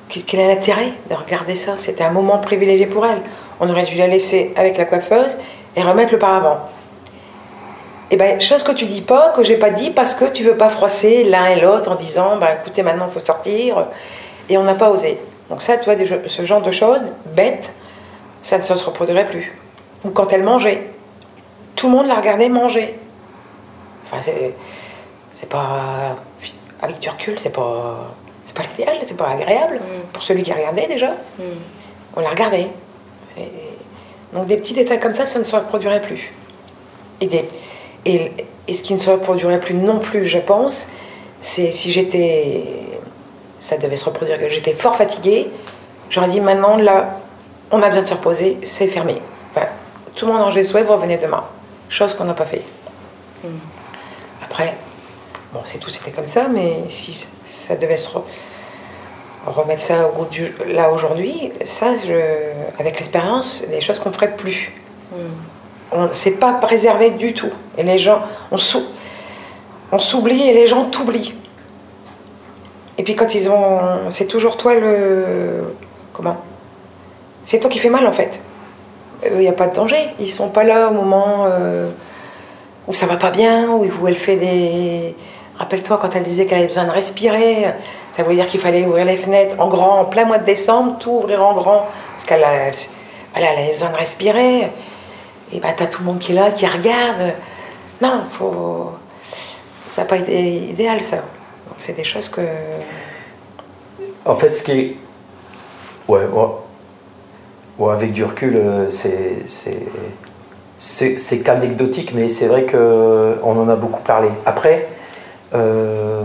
[0.07, 1.77] quel est l'intérêt de regarder ça?
[1.77, 3.21] C'était un moment privilégié pour elle.
[3.59, 5.37] On aurait dû la laisser avec la coiffeuse
[5.75, 6.59] et remettre le paravent.
[8.11, 10.43] Et eh bien, chose que tu dis pas, que j'ai pas dit, parce que tu
[10.43, 13.85] veux pas froisser l'un et l'autre en disant, bah, écoutez, maintenant il faut sortir,
[14.49, 15.19] et on n'a pas osé.
[15.51, 15.93] Donc ça, tu vois,
[16.25, 17.01] ce genre de choses
[17.35, 17.71] bêtes,
[18.41, 19.55] ça ne se reproduirait plus.
[20.03, 20.87] Ou quand elle mangeait,
[21.75, 22.97] tout le monde la regardait manger.
[24.05, 24.31] Enfin,
[25.39, 26.17] c'est pas
[26.81, 30.11] avec du recul, c'est pas c'est pas l'idéal, c'est pas agréable mm.
[30.11, 31.11] pour celui qui regardait déjà.
[31.11, 31.43] Mm.
[32.17, 32.67] On la regardait.
[34.33, 36.33] Donc des petits détails comme ça, ça ne se reproduirait plus.
[37.21, 37.29] Et,
[38.05, 40.87] et, ce qui ne se reproduirait plus non plus, je pense,
[41.39, 42.65] c'est si j'étais,
[43.59, 45.49] ça devait se reproduire, que j'étais fort fatiguée,
[46.09, 47.21] j'aurais dit maintenant là,
[47.71, 49.21] on a besoin de se reposer, c'est fermé.
[50.15, 51.45] tout le monde en souhait, vous revenez demain.
[51.87, 52.63] Chose qu'on n'a pas fait.
[53.43, 53.47] Mm.
[54.43, 54.75] Après,
[55.53, 58.09] bon, c'est tout, c'était comme ça, mais si ça devait se
[59.45, 62.13] remettre ça au goût du là aujourd'hui, ça, je,
[62.79, 64.71] avec l'expérience, des choses qu'on ferait plus.
[65.11, 65.15] Mm.
[65.91, 67.49] On c'est pas préservé du tout.
[67.77, 71.33] Et les gens, on s'oublie et les gens t'oublient.
[72.99, 75.73] Et puis quand ils ont, c'est toujours toi le,
[76.13, 76.37] comment?
[77.45, 78.39] C'est toi qui fais mal en fait.
[79.25, 80.09] Il n'y a pas de danger.
[80.19, 81.89] Ils sont pas là au moment euh,
[82.87, 85.15] où ça va pas bien, où elle fait des.
[85.59, 87.67] Rappelle-toi quand elle disait qu'elle avait besoin de respirer,
[88.15, 90.97] ça veut dire qu'il fallait ouvrir les fenêtres en grand, en plein mois de décembre,
[90.99, 92.45] tout ouvrir en grand, parce qu'elle
[93.35, 94.71] elle avait besoin de respirer.
[95.51, 97.33] Et bah t'as tout le monde qui est là, qui regarde.
[98.01, 98.91] Non, faut.
[99.89, 101.17] Ça n'a pas été idéal ça.
[101.77, 102.41] C'est des choses que.
[104.25, 104.95] En fait, ce qui est.
[106.07, 106.25] Ouais,
[107.77, 107.91] ouais.
[107.91, 109.45] avec du recul, euh, c'est
[110.77, 114.29] c'est qu'anecdotique, mais c'est vrai qu'on en a beaucoup parlé.
[114.45, 114.87] Après,
[115.53, 116.23] euh,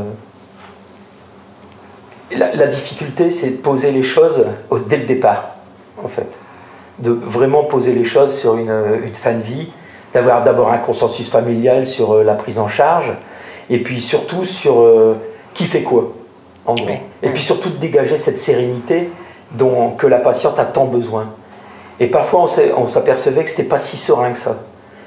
[2.37, 4.45] la, difficulté, c'est de poser les choses
[4.89, 5.57] dès le départ,
[6.03, 6.39] en fait.
[6.99, 8.73] De vraiment poser les choses sur une,
[9.15, 9.71] fin de vie,
[10.13, 13.13] d'avoir d'abord un consensus familial sur euh, la prise en charge,
[13.71, 15.17] et puis surtout sur euh,
[15.55, 16.13] qui fait quoi,
[16.67, 16.97] en gros.
[17.23, 19.11] Et puis surtout de dégager cette sérénité
[19.53, 21.29] dont, que la patiente a tant besoin.
[22.01, 24.57] Et parfois, on s'apercevait que c'était pas si serein que ça.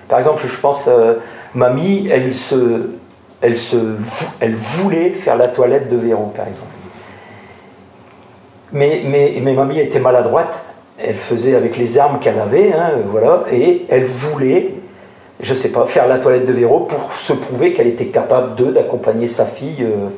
[0.07, 1.15] Par exemple, je pense, euh,
[1.53, 2.91] mamie, elle, se,
[3.41, 3.77] elle, se,
[4.39, 6.69] elle voulait faire la toilette de Véro, par exemple.
[8.73, 10.61] Mais, mais, mais mamie était maladroite.
[10.99, 14.73] Elle faisait avec les armes qu'elle avait, hein, voilà, et elle voulait,
[15.39, 18.65] je sais pas, faire la toilette de Véro pour se prouver qu'elle était capable de
[18.71, 20.09] d'accompagner sa fille euh,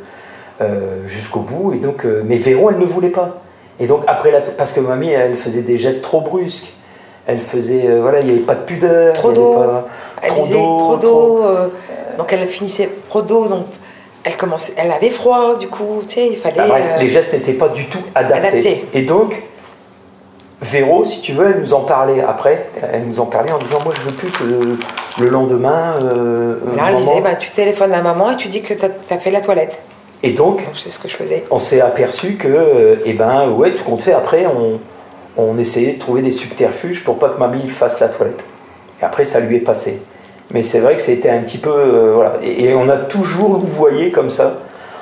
[0.62, 1.74] euh, jusqu'au bout.
[1.74, 3.41] Et donc, mais Véro, elle ne voulait pas.
[3.80, 6.74] Et donc après la parce que mamie elle faisait des gestes trop brusques,
[7.26, 9.56] elle faisait euh, voilà il n'y avait pas de pudeur, trop d'eau,
[10.28, 11.68] trop d'eau, trop d'eau, euh,
[12.20, 13.65] donc elle finissait trop d'eau donc
[14.24, 16.57] elle commençait, elle avait froid du coup tu sais il fallait.
[16.57, 18.86] Bah, les gestes n'étaient pas du tout adaptés.
[18.93, 19.41] Et donc
[20.61, 22.67] Véro, si tu veux, elle nous en parlait après.
[22.91, 25.95] Elle nous en parlait en disant Moi, je veux plus que le, lendemain.
[26.03, 29.17] Euh, Là, elle disait bah, Tu téléphones à maman et tu dis que tu as,
[29.17, 29.82] fait la toilette.
[30.22, 31.45] Et donc, c'est ce que je faisais.
[31.49, 34.82] On s'est aperçu que, euh, eh ben, ouais, tout compte fait, après, on,
[35.38, 38.43] on essayait de trouver des subterfuges pour pas que mamie fasse la toilette.
[39.01, 40.01] Et après, ça lui est passé.
[40.52, 41.70] Mais c'est vrai que c'était un petit peu.
[41.70, 42.34] Euh, voilà.
[42.41, 44.58] Et, on a toujours louvoyé comme ça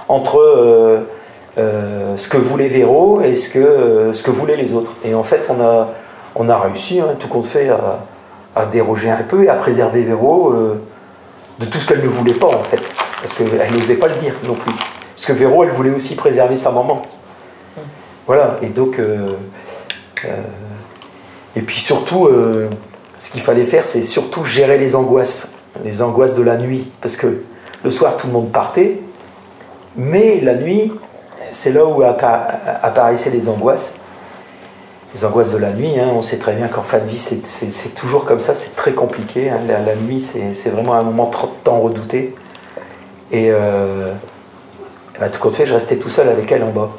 [0.10, 4.96] entre euh, ce que voulait Véro et ce que, ce que voulaient les autres.
[5.06, 5.90] Et en fait, on a,
[6.36, 8.00] on a réussi, hein, tout compte fait, à,
[8.56, 10.54] à, déroger un peu et à préserver Véro
[11.60, 12.82] de tout ce qu'elle ne voulait pas, en fait.
[13.22, 14.72] Parce qu'elle n'osait pas le dire non plus.
[15.16, 17.02] Parce que Véro, elle voulait aussi préserver sa maman.
[18.28, 19.00] Voilà, et donc.
[19.00, 19.26] Euh,
[20.26, 20.42] euh,
[21.56, 22.70] et puis surtout, euh,
[23.20, 25.50] ce qu'il fallait faire, c'est surtout gérer les angoisses,
[25.84, 26.92] les angoisses de la nuit.
[27.02, 27.44] Parce que
[27.84, 29.00] le soir, tout le monde partait,
[29.96, 30.94] mais la nuit,
[31.52, 33.96] c'est là où apparaissaient les angoisses.
[35.16, 37.96] Les angoisses de la nuit, hein, on sait très bien qu'en fin de vie, c'est
[37.96, 39.50] toujours comme ça, c'est très compliqué.
[39.50, 39.60] Hein.
[39.68, 41.32] La, nuit, c'est vraiment un moment
[41.64, 42.36] tant redouté.
[43.32, 43.52] Et
[45.20, 46.92] bah, tout compte fait, je restais tout seul avec elle en bas.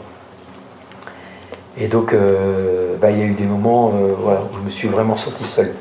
[1.81, 4.11] Et donc, euh, bah, il y a eu des moments euh,
[4.53, 5.73] où je me suis vraiment senti seul.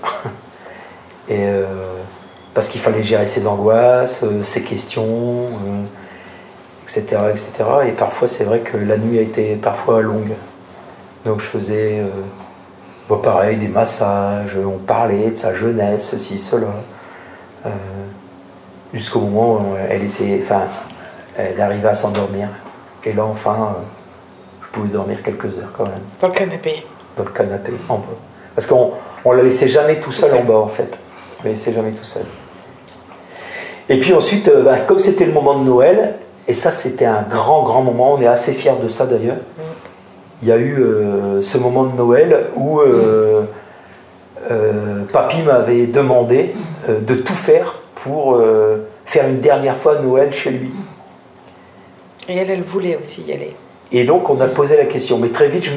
[1.29, 1.65] et, euh,
[2.53, 5.47] parce qu'il fallait gérer ses angoisses, ses questions,
[6.83, 7.51] etc., etc.
[7.87, 10.33] Et parfois, c'est vrai que la nuit a été parfois longue.
[11.23, 12.01] Donc, je faisais
[13.07, 16.67] bah, pareil, des massages, on parlait de sa jeunesse, ceci, cela.
[18.91, 20.63] Jusqu'au moment où elle essayait, enfin,
[21.37, 22.49] elle arrivait à s'endormir.
[23.03, 23.81] Et là, enfin, euh,
[24.61, 26.01] je pouvais dormir quelques heures quand même.
[26.19, 26.83] Dans le canapé
[27.17, 28.05] Dans le canapé, en bas.
[28.55, 28.93] Parce qu'on
[29.25, 30.97] ne la laissait jamais tout seul en bas, en fait.
[31.39, 32.25] On la laissait jamais tout seul.
[33.89, 36.15] Et puis ensuite, euh, bah, comme c'était le moment de Noël,
[36.49, 38.13] Et ça, c'était un grand, grand moment.
[38.13, 39.37] On est assez fiers de ça d'ailleurs.
[40.41, 43.43] Il y a eu euh, ce moment de Noël où euh,
[44.51, 46.53] euh, Papy m'avait demandé
[46.87, 48.39] de tout faire pour
[49.05, 50.71] faire une dernière fois Noël chez lui.
[52.29, 53.55] Et elle, elle voulait aussi y aller.
[53.91, 55.17] Et donc, on a posé la question.
[55.17, 55.69] Mais très vite,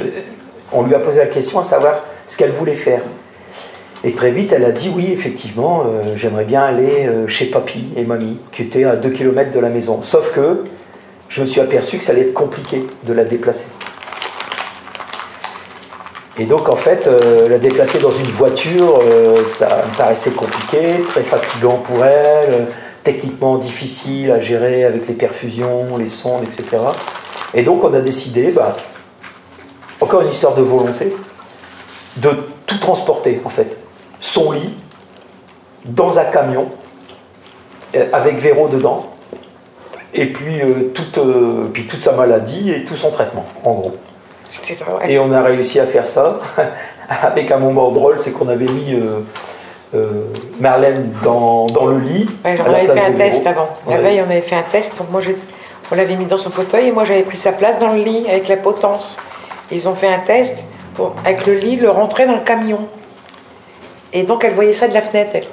[0.72, 3.02] on lui a posé la question à savoir ce qu'elle voulait faire.
[4.02, 7.88] Et très vite, elle a dit oui, effectivement, euh, j'aimerais bien aller euh, chez papy
[7.96, 10.00] et mamie, qui étaient à 2 km de la maison.
[10.00, 10.64] Sauf que
[11.28, 13.66] je me suis aperçu que ça allait être compliqué de la déplacer.
[16.38, 19.02] Et donc, en fait, euh, la déplacer dans une voiture,
[19.46, 22.68] ça me paraissait compliqué, très fatigant pour elle,
[23.02, 26.78] techniquement difficile à gérer avec les perfusions, les sondes, etc.
[27.52, 28.74] Et donc, on a décidé, bah,
[30.00, 31.14] encore une histoire de volonté,
[32.16, 32.30] de
[32.66, 33.78] tout transporter, en fait
[34.20, 34.76] son lit
[35.84, 36.68] dans un camion
[37.96, 39.06] euh, avec Véro dedans
[40.12, 43.96] et puis, euh, toute, euh, puis toute sa maladie et tout son traitement, en gros.
[45.06, 46.36] Et on a réussi à faire ça
[47.22, 49.00] avec un moment drôle, c'est qu'on avait mis
[50.58, 52.28] Marlène dans, dans, le lit.
[52.44, 53.68] on avait fait un test avant.
[53.88, 54.98] La veille, on avait fait un test.
[54.98, 55.20] Donc moi,
[55.92, 58.26] on l'avait mis dans son fauteuil et moi, j'avais pris sa place dans le lit
[58.28, 59.18] avec la potence.
[59.70, 60.64] Ils ont fait un test
[60.94, 62.80] pour, avec le lit, le rentrer dans le camion.
[64.12, 65.46] Et donc elle voyait ça de la fenêtre, elle.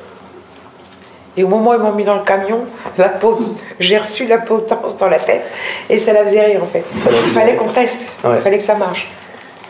[1.38, 2.62] Et au moment où ils m'ont mis dans le camion,
[2.98, 3.38] la peau,
[3.80, 5.44] j'ai reçu la potence dans la tête
[5.88, 6.84] et ça la faisait rire en fait.
[7.06, 9.08] Il fallait qu'on teste, il fallait que ça marche.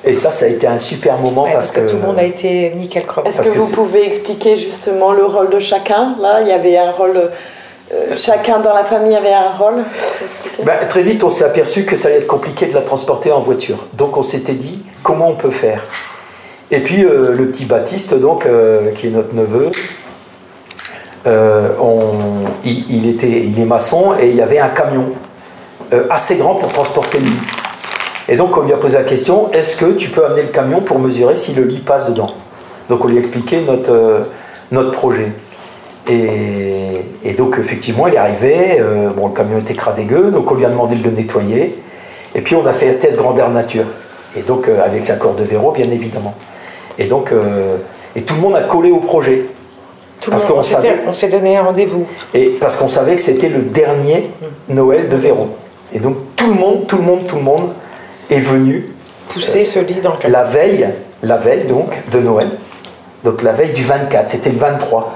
[0.06, 2.72] Et ça, ça a été un super moment parce, que, tout le monde a été
[2.76, 3.28] nickel crevé.
[3.28, 6.16] Est-ce que, vous pouvez expliquer justement le rôle de chacun?
[6.22, 7.32] Là, il y avait un rôle.
[7.93, 9.83] Euh, chacun dans la famille avait un rôle
[10.63, 13.39] ben, Très vite, on s'est aperçu que ça allait être compliqué de la transporter en
[13.39, 13.88] voiture.
[13.93, 15.85] Donc on s'était dit comment on peut faire?
[16.69, 19.71] Et puis euh, le petit Baptiste, donc, euh, qui est notre neveu,
[21.25, 21.69] euh,
[22.65, 25.05] il, était, il est maçon et il y avait un camion
[26.09, 27.39] assez grand pour transporter le lit.
[28.27, 30.81] Et donc on lui a posé la question, est-ce que tu peux amener le camion
[30.81, 32.33] pour mesurer si le lit passe dedans?
[32.89, 34.27] Donc on lui a expliqué notre,
[34.71, 35.31] notre projet.
[36.10, 38.82] Et, donc effectivement il est arrivé,
[39.16, 41.78] bon le camion était cradégueux, donc on lui a demandé de le nettoyer.
[42.34, 43.86] Et puis on a fait un test grandeur nature.
[44.36, 46.34] Et donc avec l'accord de Véro bien évidemment.
[46.97, 47.78] Et donc, euh,
[48.16, 49.45] et tout le monde a collé au projet.
[50.20, 52.05] Tout parce qu'on savait, on s'est donné un rendez-vous.
[52.34, 54.30] Et parce qu'on savait que c'était le dernier
[54.68, 55.49] Noël de Véron.
[55.93, 57.72] Et donc tout le monde, tout le monde, tout le monde
[58.30, 58.89] est venu
[59.30, 60.88] pousser ce lit dans le La veille,
[61.22, 62.49] la veille donc de Noël.
[63.24, 65.14] Donc la veille du 24, c'était le 23.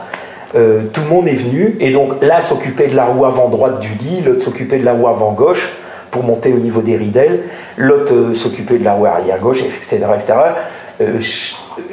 [0.55, 3.79] Euh, tout le monde est venu et donc l'un s'occupait de la roue avant droite
[3.79, 5.69] du lit, l'autre s'occupait de la roue avant gauche
[6.11, 7.43] pour monter au niveau des ridelles,
[7.77, 9.99] l'autre euh, s'occupait de la roue arrière gauche, etc.
[10.13, 10.33] etc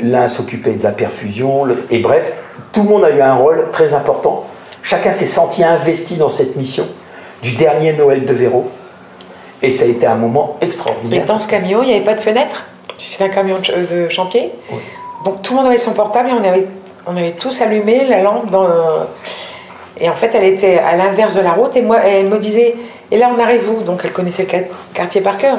[0.03, 2.33] l'un s'occupait de la perfusion, et bref,
[2.73, 4.45] tout le monde a eu un rôle très important.
[4.83, 6.87] Chacun s'est senti investi dans cette mission
[7.43, 8.71] du dernier Noël de Véro.
[9.63, 11.23] Et ça a été un moment extraordinaire.
[11.23, 14.53] Et dans ce camion, il n'y avait pas de fenêtre C'est un camion de chantier?
[15.25, 16.67] Donc tout le monde avait son portable et on avait,
[17.07, 18.67] on avait tous allumé la lampe dans.
[20.01, 22.77] Et en fait, elle était à l'inverse de la route et moi, elle me disait
[23.11, 23.83] Et là, on arrive où?
[23.83, 24.65] Donc elle connaissait le
[24.95, 25.59] quartier par cœur.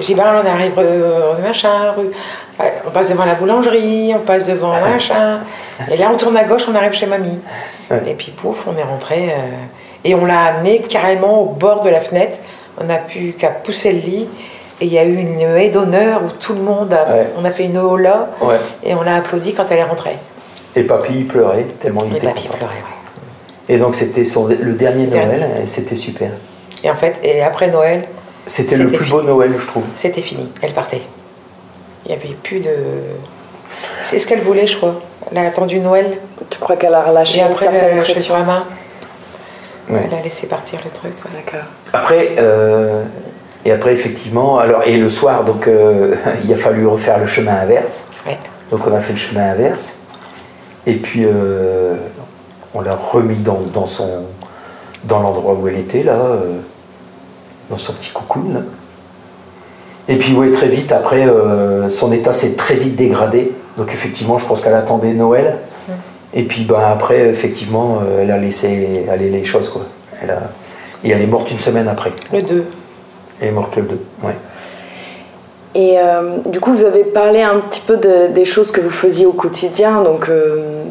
[0.00, 2.10] J'ai dit Ben, on arrive rue machin, rue
[2.86, 5.40] on passe devant la boulangerie, on passe devant machin.
[5.90, 7.38] Et là, on tourne à gauche, on arrive chez mamie.
[8.06, 9.30] Et puis, pouf, on est rentré.
[9.30, 12.38] Euh, et on l'a amené carrément au bord de la fenêtre.
[12.80, 14.28] On n'a plus qu'à pousser le lit.
[14.80, 17.06] Et il y a eu une haie d'honneur où tout le monde a,
[17.38, 18.28] on a fait une hola
[18.84, 20.18] et on l'a applaudi quand elle est rentrée.
[20.74, 22.26] Et papy pleurait tellement il était.
[22.26, 22.74] Papy pleurait,
[23.70, 24.24] Et donc c'était
[24.60, 26.30] le dernier Noël et c'était super.
[26.84, 28.04] Et en fait, et après Noël.
[28.46, 29.84] C'était le plus beau Noël, je trouve.
[29.94, 31.00] C'était fini, elle partait.
[32.04, 32.70] Il n'y avait plus de.
[34.02, 35.00] C'est ce qu'elle voulait, je crois.
[35.32, 36.18] Elle a attendu Noël.
[36.48, 38.64] Tu crois qu'elle a relâché une certaine pression la main.
[39.88, 41.12] Elle a laissé partir le truc.
[41.32, 41.66] D'accord.
[41.92, 43.02] Après, euh,
[43.66, 46.14] et après effectivement, alors et le soir, donc euh,
[46.44, 48.08] il a fallu refaire le chemin inverse.
[48.70, 50.00] Donc on a fait le chemin inverse.
[50.86, 51.96] Et puis euh,
[52.74, 54.24] on l'a remis dans, dans, son
[55.04, 56.18] dans l'endroit où elle était là,
[57.68, 58.64] dans son petit cocoon.
[60.08, 63.52] Et puis oui, très vite, après, euh, son état s'est très vite dégradé.
[63.76, 65.56] Donc effectivement, je pense qu'elle attendait Noël.
[66.32, 69.68] Et puis ben, après, effectivement, euh, elle a laissé aller les choses.
[69.68, 69.82] Quoi.
[70.22, 70.42] Elle a...
[71.02, 72.12] Et elle est morte une semaine après.
[72.32, 72.66] Le 2.
[73.52, 74.34] Morte le 2, ouais.
[75.74, 79.26] Et euh, du coup, vous avez parlé un petit peu des choses que vous faisiez
[79.26, 80.30] au quotidien, donc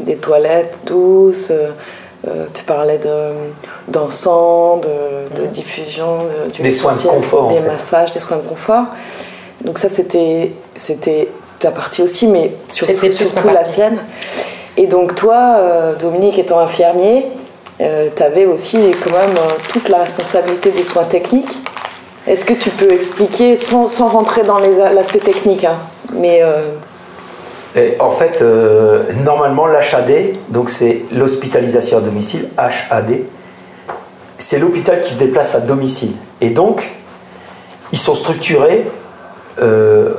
[0.06, 1.52] des toilettes douces,
[2.54, 3.00] tu parlais
[3.88, 6.06] d'encens, de, de, diffusion,
[6.56, 8.86] de, des soins de confort, des massages, des soins de confort.
[9.64, 13.98] Donc ça, c'était c'était ta partie aussi, mais surtout, surtout la tienne.
[14.78, 17.26] Et donc toi, euh, Dominique étant infirmier,
[17.80, 19.36] tu avais aussi quand même
[19.70, 21.58] toute la responsabilité des soins techniques.
[22.28, 25.78] Est-ce que tu peux expliquer, sans, sans rentrer dans l'aspect technique, hein,
[26.13, 26.41] mais
[27.99, 33.21] en fait, euh, normalement, l'HAD, donc c'est l'hospitalisation à domicile, HAD,
[34.38, 36.13] c'est l'hôpital qui se déplace à domicile.
[36.39, 36.89] Et donc,
[37.91, 38.86] ils sont structurés
[39.61, 40.13] euh,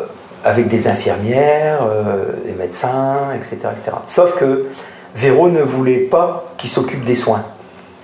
[0.44, 3.96] avec des infirmières, euh, des médecins, etc., etc.
[4.06, 4.66] Sauf que
[5.14, 7.44] Véro ne voulait pas qu'il s'occupe des soins.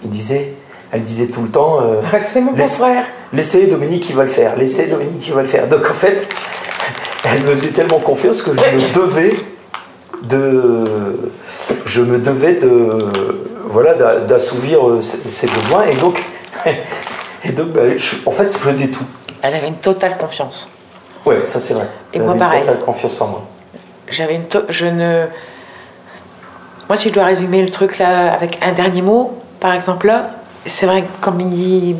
[0.02, 0.54] Il disait,
[0.92, 1.80] elle disait tout le temps
[2.18, 5.66] C'est mon frère Laissez Dominique qui va le faire, laissez Dominique qui va le faire.
[5.66, 6.28] Donc en fait,
[7.24, 9.34] elle me faisait tellement confiance que je me devais
[10.22, 11.32] de,
[11.86, 12.98] je me devais de,
[13.64, 16.22] voilà, d'assouvir ses besoins et donc,
[17.44, 17.82] et donc bah,
[18.26, 19.04] en fait, je faisais tout.
[19.40, 20.68] Elle avait une totale confiance.
[21.24, 21.88] Oui, ça c'est vrai.
[22.12, 22.60] Et moi pareil.
[22.60, 23.42] Une totale confiance en moi.
[24.08, 25.24] J'avais une, je ne,
[26.88, 30.30] moi si je dois résumer le truc là avec un dernier mot, par exemple là,
[30.66, 31.96] c'est vrai que comme il dit,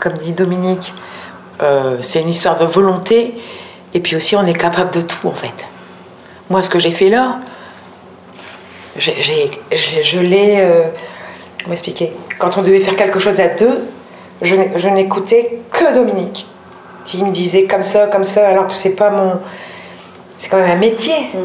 [0.00, 0.94] comme dit Dominique,
[1.62, 3.34] euh, c'est une histoire de volonté,
[3.94, 5.54] et puis aussi on est capable de tout en fait.
[6.48, 7.38] Moi, ce que j'ai fait là,
[8.96, 10.56] je l'ai.
[10.58, 10.82] Euh,
[11.62, 12.12] comment expliquer?
[12.38, 13.86] Quand on devait faire quelque chose à deux,
[14.42, 16.46] je, n'écoutais que Dominique,
[17.04, 19.34] qui me disait comme ça, comme ça, alors que c'est pas mon.
[20.38, 21.14] C'est quand même un métier.
[21.34, 21.38] Mm.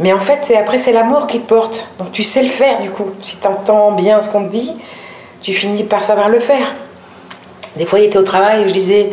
[0.00, 1.88] Mais en fait, c'est après, c'est l'amour qui te porte.
[1.98, 3.10] Donc tu sais le faire du coup.
[3.22, 4.74] Si tu entends bien ce qu'on te dit,
[5.40, 6.74] tu finis par savoir le faire.
[7.76, 9.10] Des fois, il était au travail et je disais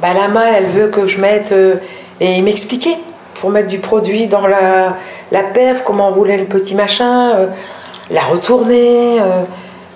[0.00, 1.52] bah, la malle, elle veut que je mette.
[1.52, 1.76] Euh,
[2.20, 2.96] et il m'expliquait
[3.34, 4.96] pour mettre du produit dans la,
[5.30, 7.46] la perf, comment rouler le petit machin, euh,
[8.10, 9.20] la retourner.
[9.20, 9.42] Euh.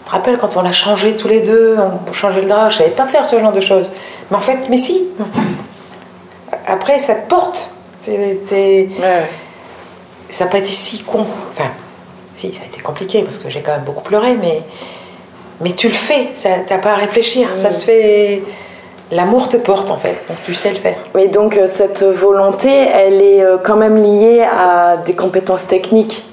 [0.04, 2.78] Je te rappelle quand on a changé tous les deux, pour changer le drap, je
[2.78, 3.88] savais pas faire ce genre de choses.
[4.30, 5.04] Mais en fait, mais si.
[6.66, 7.70] Après, ça te porte.
[7.96, 8.88] C'est,
[10.28, 11.24] Ça n'a pas été si con.
[11.52, 11.70] Enfin,
[12.36, 14.60] si, ça a été compliqué parce que j'ai quand même beaucoup pleuré, mais,
[15.62, 17.48] mais tu le fais, tu n'as pas à réfléchir.
[17.54, 18.42] Ça se fait
[19.12, 20.96] L'amour te porte en fait, donc tu sais le faire.
[21.14, 26.24] Mais donc euh, cette volonté, elle est euh, quand même liée à des compétences techniques.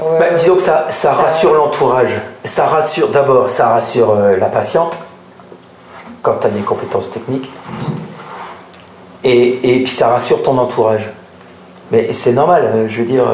[0.00, 2.10] Bah, disons que ça, ça rassure l'entourage.
[2.42, 4.98] Ça rassure d'abord, ça rassure euh, la patiente
[6.22, 7.52] quand tu as des compétences techniques.
[9.22, 11.08] Et, et, puis ça rassure ton entourage.
[11.92, 13.24] Mais c'est normal, je veux dire,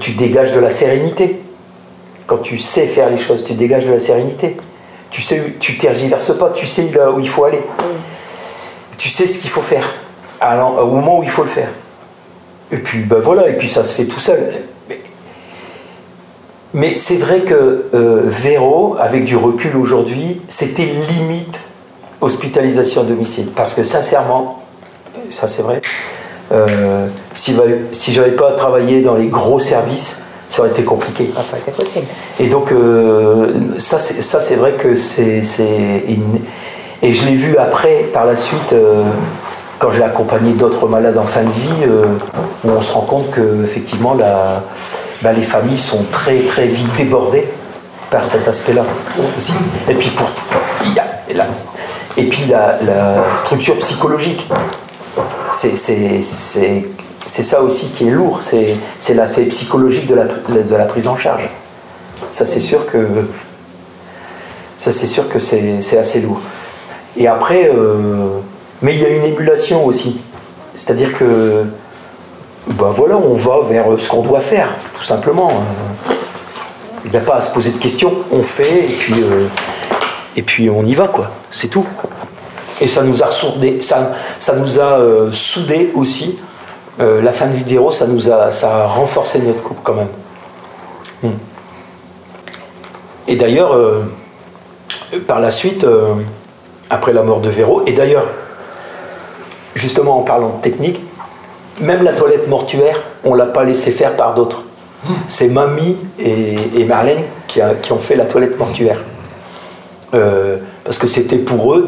[0.00, 1.42] tu dégages de la sérénité.
[2.26, 4.56] Quand tu sais faire les choses, tu dégages de la sérénité.
[5.10, 7.62] Tu sais, tu tergiverses pas, tu sais là où il faut aller.
[8.98, 9.88] Tu sais ce qu'il faut faire
[10.40, 11.68] au moment où il faut le faire.
[12.72, 14.52] Et puis ben voilà, et puis ça se fait tout seul.
[16.74, 21.60] Mais c'est vrai que euh, Véro, avec du recul aujourd'hui, c'était limite
[22.20, 23.48] hospitalisation à domicile.
[23.54, 24.62] Parce que sincèrement,
[25.30, 25.80] ça c'est vrai,
[26.52, 27.56] euh, si,
[27.92, 30.18] si j'avais pas travaillé dans les gros services,
[30.48, 31.30] ça aurait été compliqué.
[31.34, 32.06] Ça pas été possible.
[32.40, 35.42] Et donc, euh, ça, c'est vrai que c'est.
[37.02, 39.04] Et je l'ai vu après, par la suite, euh,
[39.78, 42.06] quand j'ai accompagné d'autres malades en fin de vie, euh,
[42.64, 44.62] où on se rend compte que, effectivement, la,
[45.22, 47.48] bah, les familles sont très, très vite débordées
[48.10, 48.82] par cet aspect-là
[49.36, 49.52] aussi.
[49.88, 50.30] Et puis, pour.
[52.16, 54.48] Et puis, la, la structure psychologique.
[55.50, 56.86] C'est
[57.26, 61.16] c'est ça aussi qui est lourd, c'est l'aspect psychologique de la, de la prise en
[61.16, 61.50] charge.
[62.30, 63.26] Ça c'est sûr que
[64.78, 66.40] ça c'est sûr que c'est assez lourd.
[67.16, 68.38] Et après, euh,
[68.82, 70.20] mais il y a une émulation aussi.
[70.74, 71.64] C'est-à-dire que
[72.66, 75.50] ben voilà, on va vers ce qu'on doit faire, tout simplement.
[77.04, 79.46] Il n'y a pas à se poser de questions, on fait et puis, euh,
[80.36, 81.86] et puis on y va quoi, c'est tout.
[82.80, 85.30] Et ça nous a soudés, ça, ça nous a euh,
[85.94, 86.36] aussi
[86.98, 90.08] euh, la fin de vidéo, ça nous a, ça a renforcé notre couple quand même.
[91.22, 91.36] Hmm.
[93.28, 94.02] Et d'ailleurs, euh,
[95.26, 96.14] par la suite, euh,
[96.88, 98.26] après la mort de Véro, et d'ailleurs,
[99.74, 101.00] justement en parlant de technique,
[101.82, 104.62] même la toilette mortuaire, on l'a pas laissé faire par d'autres.
[105.28, 107.60] C'est Mamie et, Marlène qui,
[107.92, 109.04] ont fait la toilette mortuaire.
[110.10, 111.86] parce que c'était pour eux,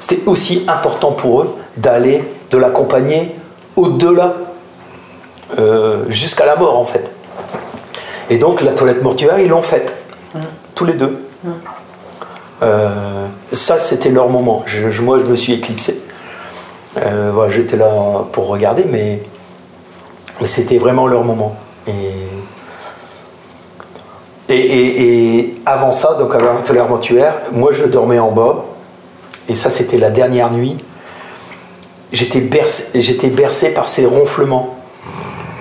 [0.00, 3.36] c'était aussi important pour eux d'aller, de l'accompagner
[3.76, 4.34] au-delà,
[5.58, 7.10] euh, jusqu'à la mort en fait.
[8.30, 9.96] Et donc la toilette mortuaire, ils l'ont faite,
[10.34, 10.40] mm.
[10.74, 11.18] tous les deux.
[11.44, 11.50] Mm.
[12.62, 14.64] Euh, ça, c'était leur moment.
[15.02, 16.02] moi, je me suis éclipsé.
[16.96, 17.90] Euh, voilà, J'étais là
[18.32, 19.22] pour regarder, mais,
[20.44, 21.54] c'était vraiment leur moment.
[21.86, 22.14] Et,
[24.48, 28.64] et, avant ça, donc avant la toilette mortuaire, moi, je dormais en bas.
[29.48, 30.76] Et ça, c'était la dernière nuit
[32.12, 34.75] j'étais bercé, bercé par ces ronflements.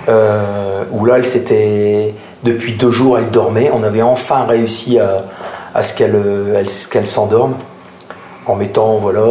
[0.07, 3.71] Euh, où là, elle s'était depuis deux jours, elle dormait.
[3.73, 7.55] On avait enfin réussi à, ce qu'elle s'endorme
[8.45, 9.23] en mettant, voilà,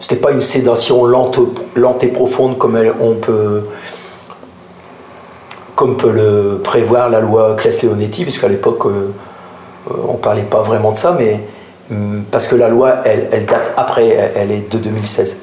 [0.00, 1.38] c'était pas une sédation lente,
[1.76, 3.64] lente et profonde comme on peut
[5.82, 9.12] comme peut le prévoir la loi Claes-Leonetti, puisqu'à l'époque, euh,
[9.90, 11.40] euh, on parlait pas vraiment de ça, mais
[11.90, 15.36] hum, parce que la loi, elle, date après, elle, est de 2016.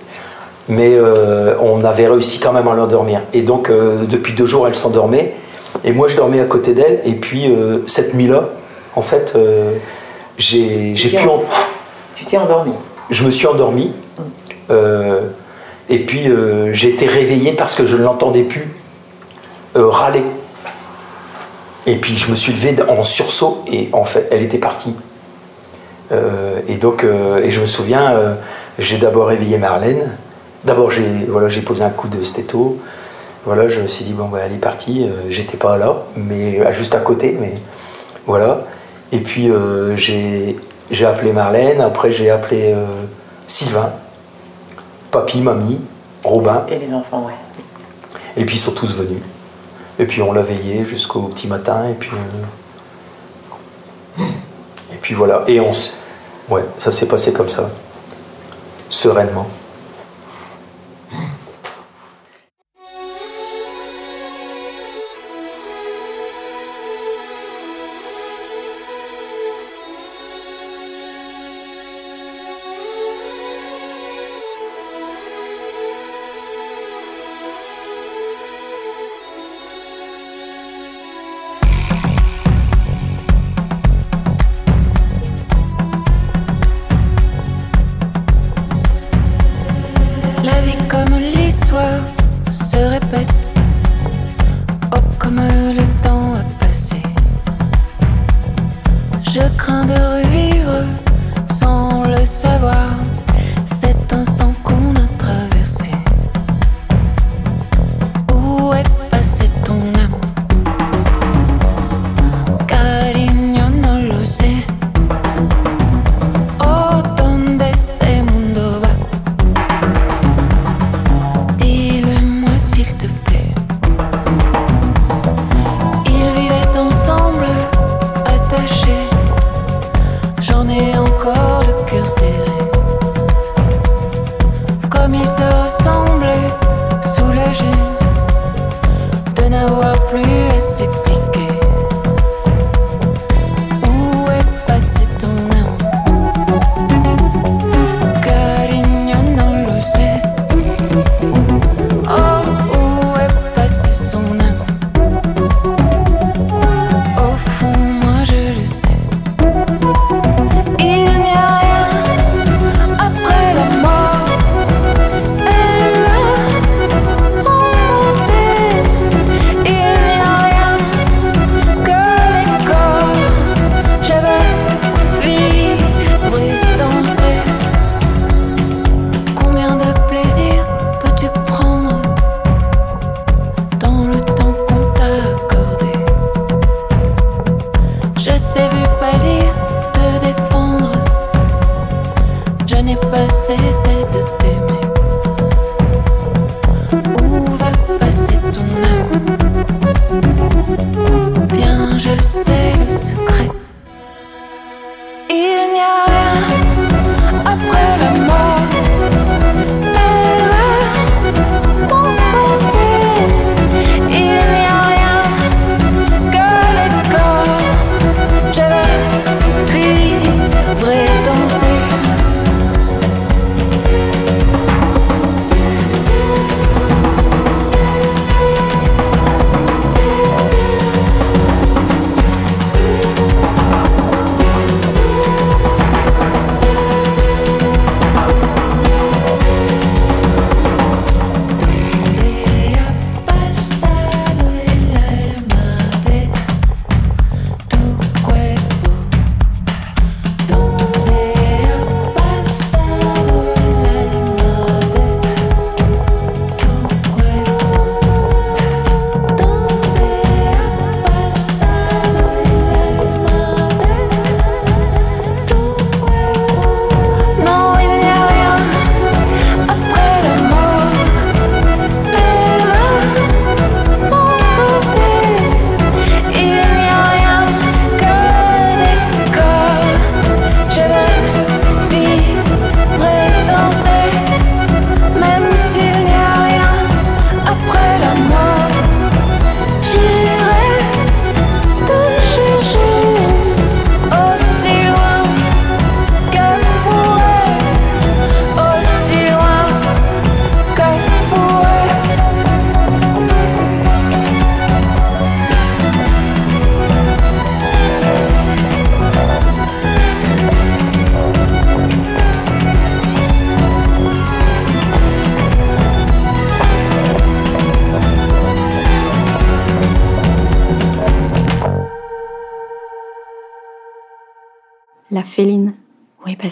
[0.69, 3.21] Mais euh, on avait réussi quand même à l'endormir.
[3.33, 5.33] Et donc, depuis deux jours, elle s'endormait.
[5.83, 7.01] Et moi, je dormais à côté d'elle.
[7.05, 7.51] Et puis,
[7.87, 8.49] cette nuit-là,
[8.95, 9.35] en fait,
[10.37, 11.27] j'ai pu.
[12.15, 12.73] Tu t'es endormi
[13.09, 13.91] Je me suis endormi.
[14.69, 14.75] Hum.
[15.89, 16.29] et puis,
[16.73, 18.69] j'ai été réveillé parce que je ne l'entendais plus
[19.75, 20.23] euh, râler.
[21.85, 24.95] Et puis je me suis levé en sursaut et en fait elle était partie.
[26.11, 28.35] Euh, et donc, euh, et je me souviens,
[28.79, 30.17] j'ai d'abord réveillé Marlène.
[30.63, 32.79] D'abord j'ai voilà, posé un coup de stéto.
[33.45, 35.09] Voilà, je me suis dit bon bah, elle est partie.
[35.29, 37.53] J'étais pas là, mais juste à côté, mais
[38.25, 38.59] voilà.
[39.11, 39.49] Et puis
[39.95, 40.57] j'ai
[40.91, 41.81] j'ai appelé Marlène.
[41.81, 42.75] Après j'ai appelé
[43.47, 43.91] Sylvain,
[45.11, 45.79] papy, mamie,
[46.23, 46.65] Robin.
[46.69, 47.33] Et les enfants, ouais.
[48.37, 49.21] Et puis ils sont tous venus.
[49.97, 52.11] Et puis on l'a veillé jusqu'au petit matin, et puis.
[54.17, 54.23] Euh,
[54.93, 55.43] et puis voilà.
[55.47, 55.71] Et on.
[56.49, 57.69] Ouais, ça s'est passé comme ça.
[58.89, 59.47] Sereinement.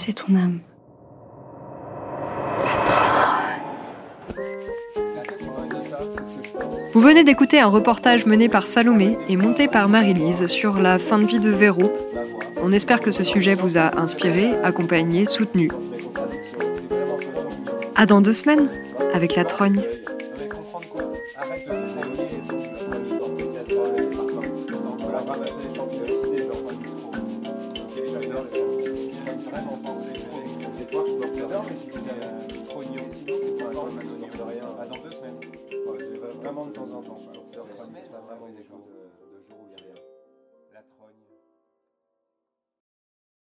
[0.07, 0.59] Où est passée ton âme
[6.93, 11.19] Vous venez d'écouter un reportage mené par Salomé et monté par Marie-Lise sur la fin
[11.19, 11.93] de vie de Véro.
[12.63, 15.69] On espère que ce sujet vous a inspiré, accompagné, soutenu.
[17.95, 18.69] À dans deux semaines
[19.13, 19.83] avec la trogne.